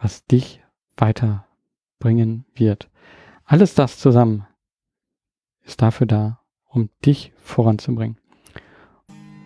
was 0.00 0.24
dich 0.26 0.62
weiterbringen 0.96 2.46
wird. 2.54 2.88
Alles 3.44 3.74
das 3.74 3.98
zusammen 3.98 4.46
ist 5.64 5.82
dafür 5.82 6.06
da, 6.06 6.40
um 6.66 6.90
dich 7.04 7.32
voranzubringen. 7.36 8.18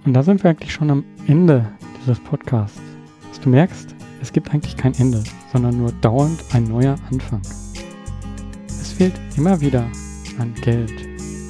Und 0.04 0.14
da 0.14 0.22
sind 0.22 0.42
wir 0.42 0.50
eigentlich 0.50 0.72
schon 0.72 0.90
am 0.90 1.04
Ende 1.26 1.66
dieses 2.00 2.20
Podcasts. 2.20 2.80
Dass 3.28 3.40
du 3.40 3.50
merkst, 3.50 3.94
es 4.20 4.32
gibt 4.32 4.52
eigentlich 4.52 4.76
kein 4.76 4.94
Ende, 4.94 5.22
sondern 5.52 5.78
nur 5.78 5.92
dauernd 6.00 6.42
ein 6.52 6.64
neuer 6.64 6.96
Anfang. 7.10 7.42
Fehlt 8.98 9.14
immer 9.36 9.60
wieder 9.60 9.88
an 10.40 10.52
Geld. 10.60 10.92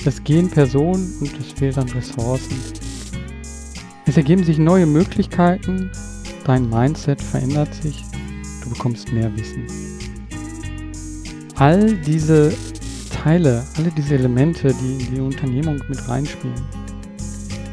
Es 0.04 0.22
gehen 0.22 0.50
Personen 0.50 1.16
und 1.18 1.32
es 1.40 1.50
fehlt 1.58 1.78
an 1.78 1.88
Ressourcen. 1.88 2.54
Es 4.04 4.18
ergeben 4.18 4.44
sich 4.44 4.58
neue 4.58 4.84
Möglichkeiten, 4.84 5.90
dein 6.44 6.68
Mindset 6.68 7.22
verändert 7.22 7.72
sich, 7.72 8.04
du 8.62 8.68
bekommst 8.68 9.10
mehr 9.14 9.34
Wissen. 9.34 9.64
All 11.54 11.94
diese 11.96 12.52
Teile, 13.10 13.64
alle 13.78 13.92
diese 13.92 14.16
Elemente, 14.16 14.74
die 14.74 15.06
in 15.06 15.14
die 15.14 15.20
Unternehmung 15.22 15.80
mit 15.88 16.06
reinspielen, 16.06 16.62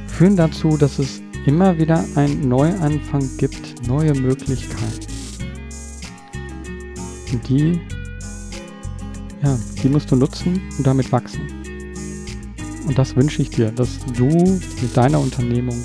führen 0.08 0.38
dazu, 0.38 0.78
dass 0.78 1.00
es 1.00 1.22
immer 1.46 1.78
wieder 1.78 2.02
einen 2.16 2.48
Neuanfang 2.48 3.30
gibt, 3.38 3.86
neue 3.86 4.14
Möglichkeiten. 4.14 5.06
Und 7.34 7.50
die, 7.50 7.82
ja, 9.46 9.58
die 9.84 9.90
musst 9.90 10.12
du 10.12 10.16
nutzen 10.16 10.60
und 10.78 10.88
damit 10.88 11.12
wachsen. 11.12 11.42
Und 12.88 12.98
das 12.98 13.16
wünsche 13.16 13.42
ich 13.44 13.50
dir, 13.50 13.72
dass 13.72 14.00
du 14.14 14.26
mit 14.26 14.98
deiner 14.98 15.20
Unternehmung 15.20 15.78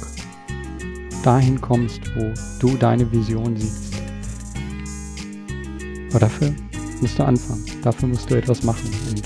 dahin 1.22 1.60
kommst, 1.60 2.00
wo 2.16 2.32
du 2.58 2.76
deine 2.76 3.10
Vision 3.12 3.56
siehst. 3.56 3.94
Aber 6.10 6.20
dafür 6.20 6.52
musst 7.00 7.18
du 7.18 7.24
anfangen. 7.24 7.64
Dafür 7.82 8.08
musst 8.08 8.30
du 8.30 8.34
etwas 8.34 8.62
machen. 8.62 8.90
Und 9.10 9.22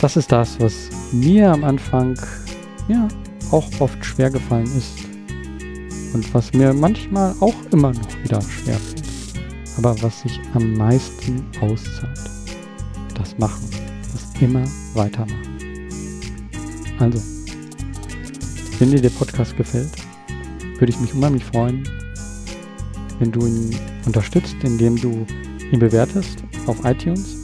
das 0.00 0.16
ist 0.16 0.30
das, 0.30 0.60
was 0.60 0.90
mir 1.12 1.50
am 1.50 1.64
Anfang 1.64 2.18
ja 2.88 3.08
auch 3.50 3.68
oft 3.80 4.04
schwer 4.04 4.30
gefallen 4.30 4.70
ist. 4.76 5.04
Und 6.14 6.32
was 6.34 6.52
mir 6.52 6.72
manchmal 6.72 7.34
auch 7.40 7.54
immer 7.72 7.92
noch 7.92 8.22
wieder 8.22 8.40
schwer. 8.42 8.78
Aber 9.78 10.00
was 10.02 10.20
sich 10.20 10.40
am 10.54 10.74
meisten 10.74 11.44
auszahlt. 11.60 12.29
Das 13.30 13.38
Machen. 13.38 13.68
Das 14.12 14.42
immer 14.42 14.64
weitermachen. 14.94 15.88
Also, 16.98 17.22
wenn 18.78 18.90
dir 18.90 19.00
der 19.00 19.10
Podcast 19.10 19.56
gefällt, 19.56 19.90
würde 20.78 20.90
ich 20.90 20.98
mich 20.98 21.14
unheimlich 21.14 21.44
freuen, 21.44 21.88
wenn 23.18 23.30
du 23.30 23.46
ihn 23.46 23.76
unterstützt, 24.04 24.56
indem 24.62 24.96
du 24.96 25.26
ihn 25.70 25.78
bewertest 25.78 26.42
auf 26.66 26.84
iTunes. 26.84 27.36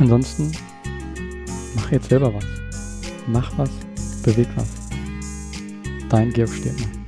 Ansonsten 0.00 0.50
mach 1.76 1.92
jetzt 1.92 2.08
selber 2.08 2.34
was. 2.34 2.44
Mach 3.28 3.56
was, 3.56 3.70
beweg 4.24 4.48
was. 4.56 4.68
Dein 6.08 6.32
Georg 6.32 6.52
Stiertmann. 6.52 7.05